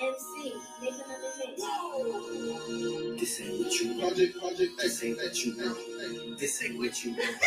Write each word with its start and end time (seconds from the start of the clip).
MC, 0.00 0.54
make 0.82 0.94
another 0.94 1.32
hit. 1.38 1.58
This 3.18 3.40
ain't 3.40 3.58
what 3.60 3.80
you 3.80 3.88
want. 3.88 4.00
Project, 4.00 4.38
project, 4.38 4.72
This 4.78 5.04
ain't 5.04 5.16
what 5.18 5.44
you 5.44 5.56
want. 5.58 6.38
This 6.38 6.62
ain't 6.64 6.78
what 6.78 7.04
you 7.04 7.10
want. 7.16 7.39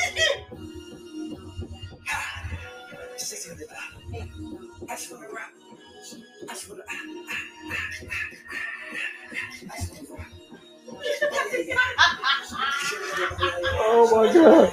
Oh 14.15 14.27
my 14.27 14.31
god. 14.31 14.71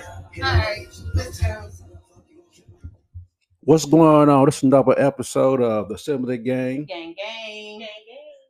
What's 3.60 3.86
going 3.86 4.28
on? 4.28 4.44
This 4.44 4.58
is 4.58 4.62
another 4.64 4.94
episode 5.00 5.62
of 5.62 5.88
the 5.88 5.94
Assembly 5.94 6.36
Gang. 6.36 6.84
Gang, 6.84 7.14
gang. 7.14 7.88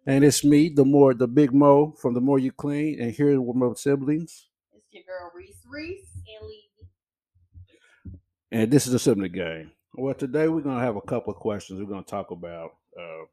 And 0.04 0.24
it's 0.24 0.42
me, 0.42 0.68
the 0.68 0.84
more 0.84 1.14
the 1.14 1.28
big 1.28 1.54
Mo 1.54 1.92
from 1.92 2.14
the 2.14 2.20
more 2.20 2.40
you 2.40 2.50
clean, 2.50 3.00
and 3.00 3.12
here 3.12 3.40
with 3.40 3.54
my 3.54 3.72
siblings. 3.76 4.48
It's 4.72 4.84
your 4.90 5.04
girl 5.04 5.30
Reese 5.32 5.62
Reese. 5.70 6.08
And 6.16 6.48
leave. 6.48 8.18
And 8.50 8.70
this 8.72 8.86
is 8.86 8.90
the 8.90 8.96
Assembly 8.96 9.28
Gang. 9.28 9.70
Well, 9.94 10.14
today 10.14 10.48
we're 10.48 10.60
gonna 10.60 10.80
have 10.80 10.96
a 10.96 11.02
couple 11.02 11.32
of 11.32 11.38
questions 11.38 11.78
we're 11.78 11.86
gonna 11.86 12.02
talk 12.02 12.32
about. 12.32 12.72
Uh, 12.98 13.26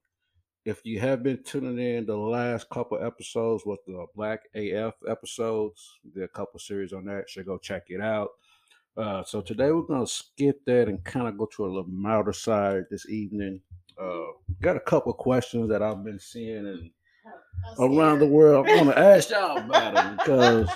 if 0.67 0.85
you 0.85 0.99
have 0.99 1.23
been 1.23 1.41
tuning 1.43 1.79
in 1.79 2.05
the 2.05 2.17
last 2.17 2.69
couple 2.69 3.01
episodes 3.01 3.65
with 3.65 3.79
the 3.87 4.05
Black 4.13 4.41
AF 4.53 4.95
episodes, 5.07 5.97
there 6.13 6.23
are 6.23 6.25
a 6.25 6.29
couple 6.29 6.59
series 6.59 6.91
on 6.91 7.05
that, 7.05 7.29
so 7.29 7.41
go 7.41 7.57
check 7.57 7.83
it 7.87 8.01
out. 8.01 8.31
Uh, 8.97 9.23
so 9.23 9.39
today 9.39 9.71
we're 9.71 9.83
gonna 9.83 10.05
skip 10.05 10.59
that 10.65 10.89
and 10.89 11.01
kind 11.05 11.25
of 11.25 11.37
go 11.37 11.45
to 11.45 11.65
a 11.65 11.67
little 11.67 11.85
milder 11.85 12.33
side 12.33 12.83
this 12.91 13.07
evening. 13.07 13.61
Uh, 13.97 14.25
got 14.61 14.75
a 14.75 14.81
couple 14.81 15.13
questions 15.13 15.69
that 15.69 15.81
I've 15.81 16.03
been 16.03 16.19
seeing 16.19 16.67
and 16.67 16.91
around 17.79 18.19
the 18.19 18.27
world. 18.27 18.67
I 18.67 18.75
want 18.75 18.89
to 18.89 18.99
ask 19.15 19.29
y'all 19.29 19.59
about 19.59 19.95
them 19.95 20.17
because 20.17 20.69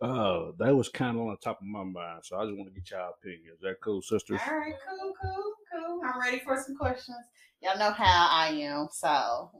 uh, 0.00 0.52
that 0.58 0.74
was 0.74 0.88
kind 0.88 1.18
of 1.18 1.24
on 1.24 1.30
the 1.32 1.36
top 1.36 1.60
of 1.60 1.66
my 1.66 1.84
mind. 1.84 2.20
So 2.22 2.38
I 2.38 2.46
just 2.46 2.56
want 2.56 2.72
to 2.72 2.80
get 2.80 2.90
y'all 2.90 3.12
opinion. 3.20 3.52
Is 3.52 3.60
that 3.60 3.76
cool, 3.82 4.00
sisters? 4.00 4.40
All 4.48 4.56
right, 4.56 4.74
cool, 4.88 5.12
cool, 5.20 5.52
cool. 5.72 6.00
I'm 6.04 6.20
ready 6.20 6.40
for 6.40 6.62
some 6.62 6.76
questions. 6.76 7.18
Y'all 7.62 7.78
know 7.78 7.92
how 7.92 8.28
I 8.30 8.48
am, 8.48 8.88
so 8.90 9.50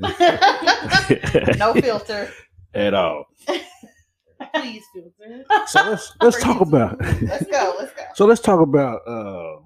mm. 0.00 1.58
no 1.58 1.74
filter. 1.74 2.30
At 2.74 2.94
all. 2.94 3.26
Please 4.54 4.82
filter. 4.92 5.44
So 5.68 5.88
let's 5.88 6.12
let's 6.20 6.42
talk 6.42 6.60
about. 6.60 7.00
Let's 7.00 7.46
go, 7.46 7.74
let's 7.78 7.92
go. 7.94 8.02
So 8.14 8.26
let's 8.26 8.40
talk 8.40 8.60
about. 8.60 9.06
uh 9.06 9.58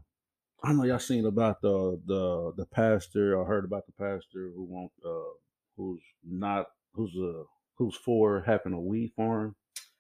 I 0.62 0.72
know 0.72 0.82
y'all 0.84 0.98
seen 0.98 1.24
about 1.24 1.62
the 1.62 2.00
the 2.06 2.52
the 2.56 2.66
pastor 2.66 3.36
or 3.36 3.46
heard 3.46 3.64
about 3.64 3.86
the 3.86 3.92
pastor 3.92 4.50
who 4.54 4.64
won't 4.64 4.92
uh 5.04 5.32
who's 5.76 6.02
not 6.28 6.66
who's 6.92 7.16
uh 7.16 7.44
who's 7.76 7.96
for 7.96 8.42
having 8.44 8.72
a 8.72 8.80
weed 8.80 9.12
farm 9.16 9.54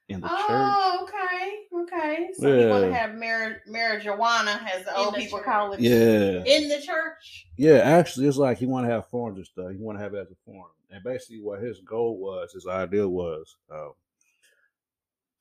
in 0.08 0.20
the 0.20 0.28
church. 0.28 0.36
Oh, 0.50 1.00
okay, 1.08 1.82
okay. 1.82 2.28
So 2.34 2.48
you 2.54 2.68
want 2.68 2.84
to 2.84 2.94
have 2.94 3.14
mar- 3.14 3.60
marijuana, 3.68 4.62
as 4.72 4.84
the 4.84 4.90
In 4.92 4.96
old 4.96 5.14
the 5.14 5.18
people 5.18 5.38
church. 5.38 5.44
call 5.46 5.72
it, 5.72 5.80
Yeah. 5.80 6.44
in 6.44 6.68
the 6.68 6.80
church. 6.80 7.46
Yeah, 7.56 7.78
actually, 7.78 8.26
it's 8.26 8.36
like 8.38 8.58
he 8.58 8.66
want 8.66 8.86
to 8.86 8.90
have 8.92 9.08
farms 9.10 9.36
and 9.38 9.46
stuff. 9.46 9.70
He 9.70 9.76
want 9.76 9.98
to 9.98 10.02
have 10.02 10.14
it 10.14 10.18
as 10.20 10.30
a 10.30 10.50
farm, 10.50 10.70
and 10.90 11.04
basically, 11.04 11.40
what 11.40 11.60
his 11.62 11.80
goal 11.80 12.18
was, 12.18 12.52
his 12.52 12.66
idea 12.66 13.06
was, 13.08 13.56
uh, 13.70 13.88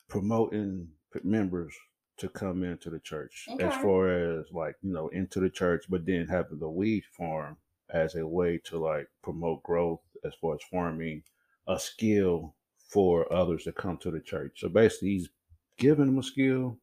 promoting 0.08 0.88
members 1.24 1.74
to 2.18 2.30
come 2.30 2.64
into 2.64 2.90
the 2.90 3.00
church, 3.00 3.48
as 3.60 3.74
far 3.76 4.10
as 4.10 4.46
like 4.52 4.76
you 4.82 4.92
know 4.92 5.08
into 5.10 5.40
the 5.40 5.50
church, 5.50 5.86
but 5.90 6.06
then 6.06 6.28
having 6.28 6.60
the 6.60 6.70
weed 6.70 7.04
farm 7.16 7.58
as 7.94 8.16
a 8.16 8.26
way 8.28 8.60
to 8.66 8.78
like 8.80 9.08
promote 9.22 9.62
growth 9.64 10.02
as 10.26 10.34
far 10.42 10.56
as 10.56 10.62
farming 10.72 11.24
a 11.68 11.80
skill 11.80 12.56
for 12.88 13.32
others 13.34 13.64
to 13.66 13.72
come 13.72 13.98
to 13.98 14.12
the 14.12 14.20
church. 14.20 14.60
So 14.62 14.70
basically, 14.70 15.10
he's 15.10 15.30
giving 15.78 16.06
them 16.06 16.20
a 16.20 16.24
skill, 16.24 16.80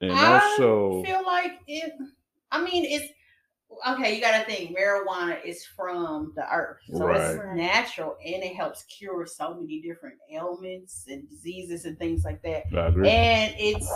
and 0.00 0.12
also 0.12 1.02
I 1.02 1.06
feel 1.06 1.24
like 1.24 1.52
it. 1.66 1.92
I 2.52 2.62
mean, 2.62 2.84
it's 2.84 3.12
okay. 3.88 4.14
You 4.14 4.20
got 4.20 4.38
to 4.38 4.44
think 4.46 4.76
marijuana 4.76 5.44
is 5.44 5.64
from 5.64 6.32
the 6.36 6.44
earth, 6.50 6.78
so 6.92 7.08
it's 7.08 7.40
natural 7.54 8.16
and 8.24 8.42
it 8.42 8.54
helps 8.54 8.84
cure 8.84 9.26
so 9.26 9.54
many 9.54 9.80
different 9.80 10.16
ailments 10.32 11.04
and 11.08 11.28
diseases 11.28 11.84
and 11.84 11.98
things 11.98 12.24
like 12.24 12.40
that. 12.42 12.64
I 12.76 12.86
agree. 12.86 13.08
And 13.08 13.54
it's 13.58 13.90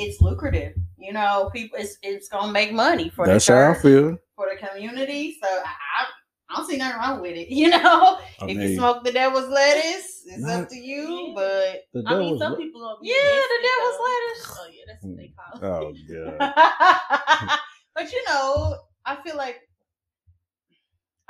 it's 0.00 0.20
lucrative. 0.20 0.74
You 0.96 1.12
know, 1.12 1.50
people. 1.52 1.78
It's 1.80 1.98
it's 2.02 2.28
gonna 2.28 2.52
make 2.52 2.72
money 2.72 3.08
for 3.10 3.26
That's 3.26 3.46
the 3.46 3.52
how 3.54 3.70
I 3.70 3.74
church, 3.74 3.82
feel. 3.82 4.18
for 4.36 4.46
the 4.48 4.66
community. 4.66 5.36
So 5.42 5.48
I, 5.48 6.06
I 6.52 6.54
I 6.54 6.58
don't 6.58 6.68
see 6.68 6.76
nothing 6.76 6.98
wrong 7.00 7.20
with 7.22 7.36
it. 7.36 7.48
You 7.62 7.70
know, 7.70 8.18
I 8.40 8.46
if 8.46 8.56
you 8.58 8.76
smoke 8.76 9.04
the 9.04 9.12
devil's 9.12 9.48
lettuce, 9.48 10.22
it's 10.26 10.38
Not- 10.42 10.62
up 10.64 10.68
to 10.68 10.76
you. 10.76 11.08
Yeah. 11.28 11.34
But 11.34 12.02
the 12.04 12.08
I 12.08 12.18
mean, 12.18 12.38
some 12.38 12.52
le- 12.52 12.58
people 12.58 12.80
gonna 12.80 13.00
be 13.00 13.08
yeah, 13.08 13.14
the 13.52 13.58
devil's 13.68 13.96
though. 13.98 14.04
lettuce. 14.04 14.58
Oh 14.60 14.68
yeah, 14.70 14.84
that's 14.86 15.04
what 15.04 15.16
they 15.16 15.32
call 15.36 15.92
it. 15.92 16.38
Oh 16.38 16.38
god. 16.38 17.58
but 17.94 18.12
you 18.12 18.22
know, 18.28 18.76
I 19.04 19.16
feel 19.22 19.36
like 19.36 19.56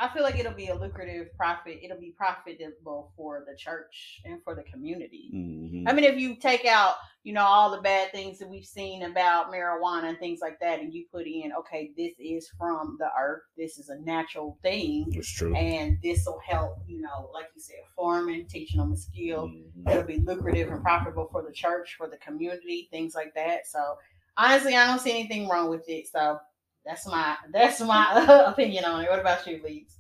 I 0.03 0.09
feel 0.13 0.25
like 0.25 0.37
it'll 0.37 0.53
be 0.53 0.67
a 0.67 0.75
lucrative 0.75 1.33
profit. 1.37 1.79
It'll 1.81 1.97
be 2.01 2.11
profitable 2.11 3.13
for 3.17 3.45
the 3.49 3.57
church 3.57 4.21
and 4.25 4.43
for 4.43 4.57
the 4.57 4.65
community. 4.65 5.31
Mhm. 5.33 5.89
I 5.89 5.93
mean, 5.93 6.05
if 6.05 6.19
you 6.19 6.35
take 6.35 6.65
out, 6.65 6.97
you 7.23 7.33
know, 7.33 7.45
all 7.45 7.71
the 7.71 7.81
bad 7.81 8.11
things 8.11 8.41
that 8.41 8.49
we've 8.49 8.67
seen 8.67 9.05
about 9.05 9.53
marijuana 9.53 10.09
and 10.09 10.19
things 10.19 10.41
like 10.41 10.59
that, 10.59 10.81
and 10.81 10.93
you 10.93 11.07
put 11.13 11.29
in, 11.29 11.53
okay, 11.53 11.93
this 11.97 12.15
is 12.19 12.49
from 12.59 12.97
the 12.99 13.11
earth. 13.17 13.43
This 13.57 13.79
is 13.79 13.91
a 13.91 13.99
natural 14.01 14.59
thing, 14.61 15.07
It's 15.13 15.31
true. 15.31 15.55
and 15.55 15.97
this 16.03 16.27
will 16.27 16.41
help. 16.41 16.79
You 16.89 17.01
know, 17.01 17.31
like 17.33 17.51
you 17.55 17.61
said, 17.61 17.77
farming, 17.95 18.47
teaching 18.49 18.81
them 18.81 18.91
a 18.93 18.97
skill 18.97 19.47
Mhm. 19.47 19.89
it'll 19.89 20.03
be 20.03 20.17
lucrative 20.19 20.69
and 20.73 20.83
profitable 20.83 21.29
for 21.31 21.43
the 21.43 21.53
church, 21.53 21.95
for 21.95 22.09
the 22.09 22.17
community, 22.17 22.89
things 22.91 23.15
like 23.15 23.35
that. 23.35 23.69
So 23.69 23.99
honestly, 24.37 24.75
I 24.75 24.87
don't 24.89 24.99
see 24.99 25.13
anything 25.13 25.49
wrong 25.49 25.71
with 25.71 25.89
it. 25.89 26.09
So 26.09 26.41
that's 26.85 27.07
my 27.07 27.37
that's 27.53 27.81
my 27.81 28.25
opinion 28.47 28.85
on 28.85 29.05
it. 29.05 29.11
What 29.11 29.19
about 29.21 29.47
you, 29.47 29.61
Leeds? 29.65 29.97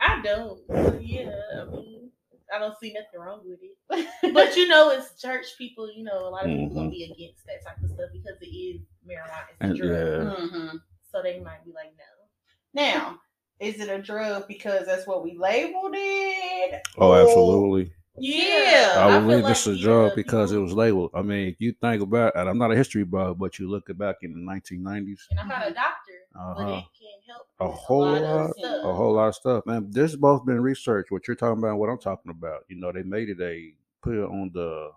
I 0.00 0.20
don't. 0.22 0.60
Yeah, 1.00 1.30
I 1.60 1.64
mean, 1.64 2.10
I 2.54 2.58
don't 2.58 2.76
see 2.78 2.92
nothing 2.92 3.20
wrong 3.20 3.40
with 3.44 3.60
it. 3.62 4.08
But 4.34 4.56
you 4.56 4.68
know, 4.68 4.90
it's 4.90 5.20
church 5.20 5.46
people. 5.58 5.90
You 5.92 6.04
know, 6.04 6.28
a 6.28 6.30
lot 6.30 6.44
of 6.44 6.50
people 6.50 6.74
gonna 6.74 6.90
be 6.90 7.04
against 7.04 7.46
that 7.46 7.64
type 7.64 7.82
of 7.82 7.90
stuff 7.90 8.10
because 8.12 8.40
it 8.40 8.46
is 8.46 8.80
marijuana. 9.06 9.70
It's 9.72 9.80
a 9.80 9.82
drug, 9.82 9.90
yeah. 9.90 10.46
hmm 10.46 10.76
so 11.10 11.22
they 11.22 11.38
might 11.40 11.64
be 11.64 11.72
like, 11.72 11.94
no. 11.96 12.82
Now, 12.82 13.20
is 13.60 13.80
it 13.80 13.88
a 13.88 14.02
drug 14.02 14.48
because 14.48 14.86
that's 14.86 15.06
what 15.06 15.22
we 15.22 15.36
labeled 15.38 15.94
it? 15.96 16.82
Oh, 16.98 17.10
Or- 17.12 17.20
absolutely. 17.22 17.92
Yeah. 18.16 18.94
I 18.96 19.02
I 19.02 19.18
would 19.18 19.26
believe 19.26 19.46
this 19.46 19.66
like, 19.66 19.74
is 19.76 19.80
a 19.80 19.84
drug 19.84 20.08
yeah, 20.10 20.14
because 20.16 20.52
it 20.52 20.58
was 20.58 20.72
labeled. 20.72 21.10
I 21.14 21.22
mean, 21.22 21.48
if 21.48 21.60
you 21.60 21.72
think 21.80 22.02
about 22.02 22.34
it, 22.36 22.38
I'm 22.38 22.58
not 22.58 22.70
a 22.72 22.76
history 22.76 23.04
buff, 23.04 23.38
but 23.38 23.58
you 23.58 23.68
look 23.68 23.86
back 23.96 24.16
in 24.22 24.32
the 24.34 24.40
1990s, 24.40 25.20
And 25.30 25.40
I'm 25.40 25.48
not 25.48 25.68
a 25.68 25.74
doctor, 25.74 26.03
but 26.34 26.40
Uh-huh. 26.40 26.64
it 26.78 26.84
can 26.98 27.20
help. 27.26 27.46
A 27.60 27.68
whole 27.70 28.02
lot, 28.04 28.22
lot- 28.22 28.50
of 28.50 28.56
stuff. 28.56 28.84
a 28.84 28.92
whole 28.94 29.12
lot 29.14 29.28
of 29.28 29.34
stuff. 29.34 29.66
Man, 29.66 29.90
this 29.90 30.10
has 30.12 30.16
both 30.16 30.44
been 30.44 30.60
researched. 30.60 31.10
What 31.10 31.26
you're 31.28 31.36
talking 31.36 31.58
about, 31.62 31.78
what 31.78 31.88
I'm 31.88 31.98
talking 31.98 32.30
about. 32.30 32.64
You 32.68 32.76
know, 32.76 32.92
they 32.92 33.02
made 33.02 33.28
it 33.30 33.40
a 33.40 33.72
put 34.02 34.14
it 34.14 34.24
on 34.24 34.50
the 34.52 34.90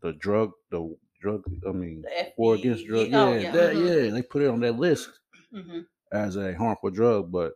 the 0.00 0.12
drug 0.14 0.52
the 0.70 0.96
drug. 1.20 1.42
I 1.68 1.72
mean, 1.72 2.04
war 2.38 2.54
against 2.54 2.86
drug. 2.86 3.12
Oh, 3.12 3.32
Yeah, 3.34 3.50
that, 3.52 3.74
mhm, 3.74 4.04
yeah, 4.06 4.10
they 4.12 4.22
put 4.22 4.42
it 4.42 4.48
on 4.48 4.60
that 4.60 4.76
list 4.78 5.10
mhm. 5.52 5.84
as 6.12 6.36
a 6.36 6.54
harmful 6.54 6.90
drug, 6.90 7.30
but 7.30 7.54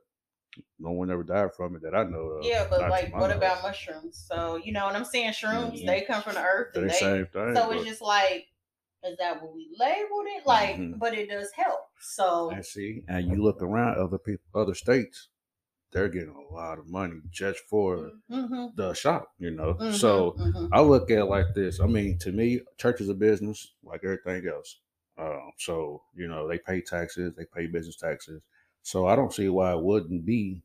no 0.79 0.91
one 0.91 1.11
ever 1.11 1.23
died 1.25 1.55
from 1.57 1.75
it 1.77 1.83
that 1.83 1.95
I 1.95 2.05
know 2.05 2.19
of. 2.19 2.45
Yeah, 2.45 2.67
but 2.69 2.81
Not 2.83 2.91
like, 2.91 3.15
what 3.15 3.31
about 3.35 3.63
mushrooms? 3.63 4.17
So 4.29 4.57
you 4.57 4.73
know 4.73 4.85
what 4.85 4.95
I'm 4.95 5.05
saying? 5.05 5.33
Shrooms, 5.33 5.81
Mhm. 5.83 5.87
they 5.87 6.03
come 6.03 6.23
from 6.23 6.35
the 6.35 6.43
earth, 6.45 6.73
They're 6.75 6.83
and 6.83 6.91
the 6.91 6.95
they 6.95 7.01
same 7.01 7.27
thing. 7.27 7.55
So 7.57 7.69
but- 7.69 7.77
it's 7.77 7.87
just 7.87 8.03
like, 8.03 8.49
is 9.05 9.17
that 9.19 9.43
what 9.43 9.55
we 9.55 9.75
labeled 9.79 10.27
it? 10.27 10.47
Like, 10.47 10.77
Mhm. 10.77 10.99
but 10.99 11.15
it 11.15 11.29
does 11.29 11.53
help. 11.53 11.89
So 12.01 12.51
I 12.51 12.61
see, 12.63 13.05
and 13.09 13.29
you 13.29 13.43
look 13.43 13.63
around 13.63 13.99
other 13.99 14.19
people, 14.19 14.45
other 14.55 14.75
states, 14.75 15.29
they're 15.93 16.09
getting 16.09 16.35
a 16.35 16.55
lot 16.55 16.79
of 16.79 16.89
money 16.89 17.21
just 17.31 17.61
for 17.61 18.13
hmm 18.29 18.67
the 18.75 18.95
shop, 18.95 19.35
you 19.39 19.51
know. 19.51 19.75
Mhm, 19.81 19.93
So 19.93 20.37
mhm. 20.39 20.69
I 20.73 20.83
look 20.83 21.11
at 21.11 21.19
it 21.19 21.25
like 21.27 21.55
this. 21.55 21.81
I 21.81 21.87
mean, 21.87 22.19
to 22.21 22.33
me, 22.33 22.61
church 22.79 23.01
is 23.01 23.09
a 23.09 23.15
business 23.15 23.75
like 23.83 24.05
everything 24.05 24.49
else. 24.49 24.81
Um, 25.19 25.53
so 25.59 26.05
you 26.15 26.29
know, 26.29 26.49
they 26.49 26.59
pay 26.59 26.81
taxes, 26.81 27.35
they 27.37 27.47
pay 27.47 27.67
business 27.67 27.97
taxes. 27.97 28.43
So 28.83 29.07
I 29.07 29.17
don't 29.17 29.33
see 29.33 29.49
why 29.49 29.73
it 29.75 29.83
wouldn't 29.83 30.27
be 30.27 30.63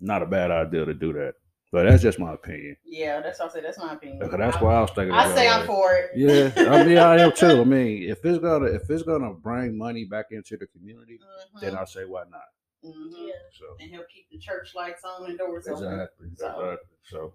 not 0.00 0.22
a 0.22 0.26
bad 0.26 0.50
idea 0.50 0.84
to 0.86 0.94
do 0.94 1.12
that 1.14 1.36
But 1.72 1.84
that's 1.84 2.02
just 2.02 2.18
my 2.18 2.34
opinion. 2.34 2.76
Yeah, 2.84 3.22
that's 3.22 3.40
what 3.40 3.50
I 3.50 3.54
said. 3.54 3.64
That's 3.64 3.78
my 3.78 3.94
opinion. 3.94 4.22
Okay, 4.22 4.36
That's 4.36 4.60
why 4.60 4.74
I 4.74 4.80
was 4.82 4.90
thinking. 4.90 5.12
I 5.12 5.24
about 5.24 5.34
say 5.36 5.48
I'm 5.48 5.66
for 5.66 5.94
it. 5.94 6.10
Yeah, 6.14 6.52
I 6.70 6.84
mean, 6.84 6.98
I 6.98 7.16
am 7.18 7.32
too. 7.32 7.62
I 7.62 7.64
mean, 7.64 8.10
if 8.10 8.22
it's 8.26 8.38
gonna 8.38 8.66
if 8.66 8.90
it's 8.90 9.02
gonna 9.02 9.32
bring 9.32 9.78
money 9.78 10.04
back 10.04 10.26
into 10.32 10.58
the 10.58 10.66
community, 10.66 11.18
then 11.62 11.74
I 11.74 11.84
say 11.86 12.04
why 12.04 12.24
not. 12.30 12.42
Mhm. 12.84 13.10
Yeah. 13.16 13.32
So 13.58 13.64
and 13.80 13.90
he'll 13.90 14.04
keep 14.12 14.28
the 14.30 14.38
church 14.38 14.74
lights 14.74 15.02
on 15.04 15.30
and 15.30 15.38
doors 15.38 15.66
open. 15.66 15.84
exactly, 15.84 16.28
So- 16.36 16.46
exactly. 16.46 16.76
So, 17.04 17.32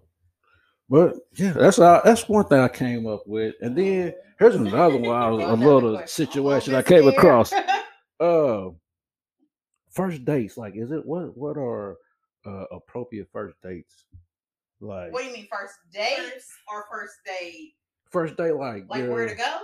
but 0.88 1.16
yeah, 1.34 1.52
that's 1.54 1.78
all, 1.80 2.00
that's 2.04 2.28
one 2.28 2.44
thing 2.44 2.60
I 2.60 2.68
came 2.68 3.06
up 3.08 3.24
with, 3.26 3.56
and 3.60 3.76
then 3.76 4.14
here's 4.38 4.54
another 4.54 4.98
one. 4.98 5.10
I 5.20 5.30
was- 5.30 5.44
a 5.44 5.48
the 5.48 5.56
little 5.56 6.06
situation 6.06 6.76
I'm 6.76 6.84
came 6.84 7.00
scared. 7.02 7.14
across. 7.14 7.52
Uh, 8.20 8.70
first 9.90 10.24
dates, 10.24 10.56
like, 10.56 10.74
is 10.76 10.90
it 10.90 11.06
what 11.06 11.36
what 11.36 11.56
are 11.56 11.96
uh, 12.44 12.64
appropriate 12.72 13.28
first 13.32 13.54
dates? 13.62 14.06
Like 14.80 15.12
what 15.12 15.22
do 15.22 15.28
you 15.28 15.34
mean, 15.34 15.48
first 15.50 15.74
dates 15.92 16.48
or 16.72 16.84
first 16.90 17.14
date? 17.26 17.74
first 18.10 18.36
date, 18.36 18.54
like 18.54 18.84
Like 18.88 19.02
yeah, 19.02 19.08
where 19.08 19.28
to 19.28 19.34
go? 19.34 19.58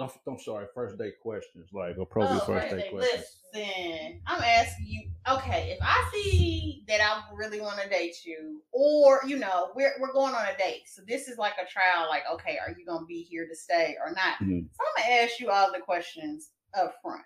I'm, 0.00 0.08
I'm 0.26 0.38
sorry, 0.38 0.66
first 0.74 0.96
date 0.96 1.14
questions, 1.20 1.68
like 1.72 1.96
appropriate 1.98 2.42
Oh, 2.42 2.46
first 2.46 2.68
first 2.68 2.70
date 2.70 2.82
date 2.82 2.90
questions. 2.92 3.24
Listen, 3.52 4.20
I'm 4.26 4.42
asking 4.42 4.86
you. 4.86 5.10
Okay, 5.28 5.72
if 5.72 5.78
I 5.82 6.10
see 6.12 6.84
that 6.86 7.00
I 7.00 7.34
really 7.34 7.60
want 7.60 7.80
to 7.80 7.88
date 7.88 8.24
you, 8.24 8.62
or 8.72 9.20
you 9.26 9.36
know, 9.36 9.72
we're 9.74 9.92
we're 10.00 10.12
going 10.12 10.34
on 10.34 10.46
a 10.46 10.56
date, 10.56 10.84
so 10.86 11.02
this 11.06 11.28
is 11.28 11.36
like 11.36 11.54
a 11.54 11.68
trial. 11.68 12.08
Like, 12.08 12.22
okay, 12.32 12.58
are 12.64 12.74
you 12.78 12.86
gonna 12.86 13.04
be 13.06 13.22
here 13.22 13.46
to 13.48 13.56
stay 13.56 13.96
or 14.04 14.12
not? 14.12 14.38
Mhm. 14.40 14.68
So 14.72 14.78
I'm 14.80 15.02
gonna 15.02 15.22
ask 15.22 15.40
you 15.40 15.50
all 15.50 15.72
the 15.72 15.80
questions 15.80 16.50
up 16.74 16.94
front. 17.02 17.24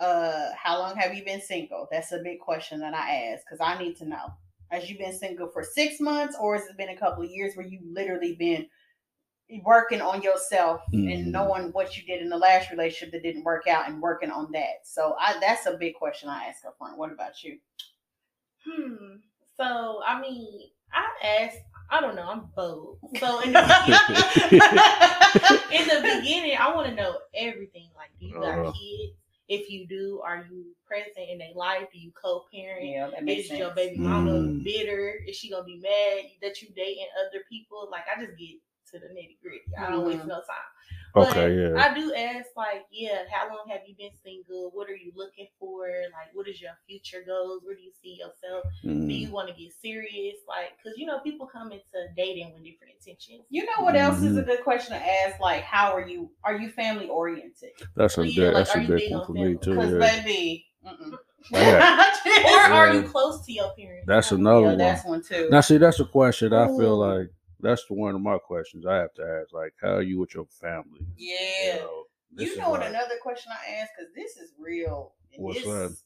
Uh, 0.00 0.48
how 0.60 0.78
long 0.80 0.96
have 0.96 1.14
you 1.14 1.24
been 1.24 1.40
single? 1.40 1.86
That's 1.90 2.10
a 2.10 2.18
big 2.18 2.40
question 2.40 2.80
that 2.80 2.92
I 2.94 3.30
ask 3.32 3.44
because 3.48 3.60
I 3.64 3.78
need 3.80 3.96
to 3.98 4.06
know. 4.06 4.26
Has 4.70 4.90
you 4.90 4.98
been 4.98 5.16
single 5.16 5.48
for 5.48 5.62
six 5.62 6.00
months, 6.00 6.36
or 6.40 6.56
has 6.56 6.66
it 6.66 6.76
been 6.76 6.88
a 6.90 6.96
couple 6.96 7.24
of 7.24 7.30
years 7.30 7.54
where 7.56 7.66
you 7.66 7.80
literally 7.84 8.34
been 8.34 8.66
working 9.62 10.00
on 10.00 10.22
yourself 10.22 10.80
Mhm. 10.92 11.12
and 11.12 11.32
knowing 11.32 11.70
what 11.72 11.96
you 11.96 12.02
did 12.04 12.22
in 12.22 12.28
the 12.30 12.38
last 12.38 12.70
relationship 12.70 13.12
that 13.12 13.22
didn't 13.22 13.44
work 13.44 13.66
out 13.66 13.88
and 13.88 14.00
working 14.02 14.30
on 14.30 14.50
that? 14.52 14.86
So 14.86 15.16
I 15.20 15.38
that's 15.38 15.66
a 15.66 15.76
big 15.76 15.94
question 15.94 16.28
I 16.28 16.46
ask 16.46 16.64
up 16.64 16.76
front. 16.78 16.96
What 16.98 17.12
about 17.12 17.42
you? 17.44 17.58
Hmm. 18.64 19.16
So 19.56 20.02
I 20.04 20.20
mean, 20.20 20.70
I 20.92 21.04
asked. 21.44 21.58
I 21.90 22.00
don't 22.00 22.16
know. 22.16 22.26
I'm 22.28 22.46
bold. 22.56 22.98
So 23.20 23.40
in 23.40 23.52
the 23.52 23.60
beginning, 25.70 25.82
in 25.82 25.88
the 25.88 26.00
beginning, 26.16 26.56
I 26.58 26.74
want 26.74 26.88
to 26.88 26.94
know 26.94 27.18
everything. 27.34 27.88
Like, 27.96 28.10
do 28.18 28.26
you 28.26 28.34
got 28.34 28.58
Uh-huh. 28.58 28.72
kids? 28.72 29.12
If 29.54 29.70
you 29.70 29.86
do, 29.86 30.20
are 30.24 30.46
you 30.50 30.64
present 30.86 31.28
in 31.30 31.38
their 31.38 31.54
life? 31.54 31.86
Do 31.92 31.98
you 31.98 32.10
co-parent? 32.20 32.86
yeah, 32.88 33.10
that 33.10 33.24
makes 33.24 33.42
Is 33.42 33.48
sense. 33.48 33.58
your 33.60 33.74
baby 33.74 33.98
mama 33.98 34.30
Mm. 34.30 34.64
bitter? 34.64 35.20
Is 35.26 35.36
she 35.36 35.50
gonna 35.50 35.64
be 35.64 35.76
mad 35.76 36.30
that 36.42 36.60
you 36.62 36.68
dating 36.74 37.06
other 37.20 37.44
people? 37.48 37.88
Like 37.90 38.04
I 38.08 38.24
just 38.24 38.36
get 38.38 38.58
to 38.92 38.98
the 38.98 39.06
nitty 39.14 39.38
gritty. 39.42 39.62
I 39.78 39.90
don't 39.90 40.04
waste 40.06 40.24
Mhm. 40.24 40.28
no 40.28 40.40
time. 40.42 40.70
But 41.14 41.30
Okay, 41.30 41.54
yeah. 41.60 41.80
I 41.80 41.94
do 41.94 42.12
ask 42.12 42.48
like, 42.56 42.86
yeah, 42.90 43.22
how 43.30 43.48
long 43.48 43.68
have 43.68 43.82
you 43.86 43.94
been 43.96 44.10
single? 44.24 44.70
What 44.74 44.90
are 44.90 44.96
you 44.96 45.12
looking 45.14 45.46
for? 45.60 45.86
Like, 46.12 46.34
what 46.34 46.48
is 46.48 46.60
your 46.60 46.72
future 46.88 47.22
goals? 47.24 47.60
Where 47.64 47.76
do 47.76 47.82
you 47.82 47.92
see 48.02 48.14
yourself? 48.18 48.64
Do 48.82 48.88
Mm. 48.90 49.20
you 49.20 49.30
want 49.30 49.48
to 49.48 49.54
get 49.54 49.72
serious? 49.72 50.38
Like, 50.48 50.72
cause 50.82 50.94
you 50.96 51.06
know 51.06 51.20
people 51.20 51.46
come 51.46 51.70
into 51.70 52.08
dating 52.16 52.52
with 52.52 52.64
different 52.64 52.94
intentions. 52.98 53.44
You 53.48 53.64
know 53.64 53.84
what 53.84 53.94
else 53.94 54.22
is 54.22 54.36
a 54.36 54.42
Mhm. 54.42 54.46
good 54.46 54.64
question 54.64 54.96
to 54.98 55.06
ask? 55.22 55.38
Like, 55.40 55.62
how 55.62 55.92
are 55.92 56.06
you? 56.06 56.30
Are 56.42 56.56
you 56.56 56.70
family 56.70 57.08
oriented? 57.08 57.70
That's 57.94 58.18
a 58.18 58.26
Yeah, 58.26 58.34
big, 58.34 58.54
like, 58.54 58.54
that's 58.54 58.74
a 58.74 58.80
you 58.80 58.88
big 58.88 58.98
big 59.04 59.12
one 59.12 59.20
on 59.20 59.26
for 59.26 59.32
me 59.34 59.56
too. 59.56 59.74
Because 59.74 59.92
Yeah. 59.92 60.22
baby, 60.24 60.66
mm-mm. 60.84 61.18
Or 62.44 62.60
are 62.74 62.94
you 62.94 63.02
close 63.08 63.44
to 63.46 63.52
your 63.52 63.70
parents? 63.76 64.06
That's 64.06 64.32
another 64.32 64.62
yeah, 64.62 64.68
one. 64.70 64.78
that's 64.78 65.04
one 65.04 65.22
too. 65.22 65.48
Now, 65.50 65.60
see, 65.60 65.76
that's 65.76 66.00
a 66.00 66.04
question 66.04 66.52
I 66.52 66.66
feel 66.66 66.96
like 66.96 67.30
that's 67.60 67.86
the 67.86 67.94
one 67.94 68.14
of 68.14 68.20
my 68.20 68.38
questions 68.38 68.86
I 68.86 68.96
have 68.96 69.14
to 69.14 69.22
ask. 69.22 69.52
Like, 69.52 69.74
how 69.80 69.94
are 69.96 70.02
you 70.02 70.18
with 70.20 70.34
your 70.34 70.46
family? 70.60 71.00
yeah. 71.16 71.74
You 71.74 71.80
know, 71.80 72.04
You 72.36 72.56
know 72.56 72.70
what? 72.70 72.80
like- 72.80 72.90
Another 72.90 73.16
question 73.22 73.52
I 73.52 73.80
ask 73.80 73.90
because 73.96 74.12
this 74.14 74.36
is 74.36 74.52
real. 74.58 75.14
What's 75.36 75.58
this 75.62 75.66
that? 75.66 75.96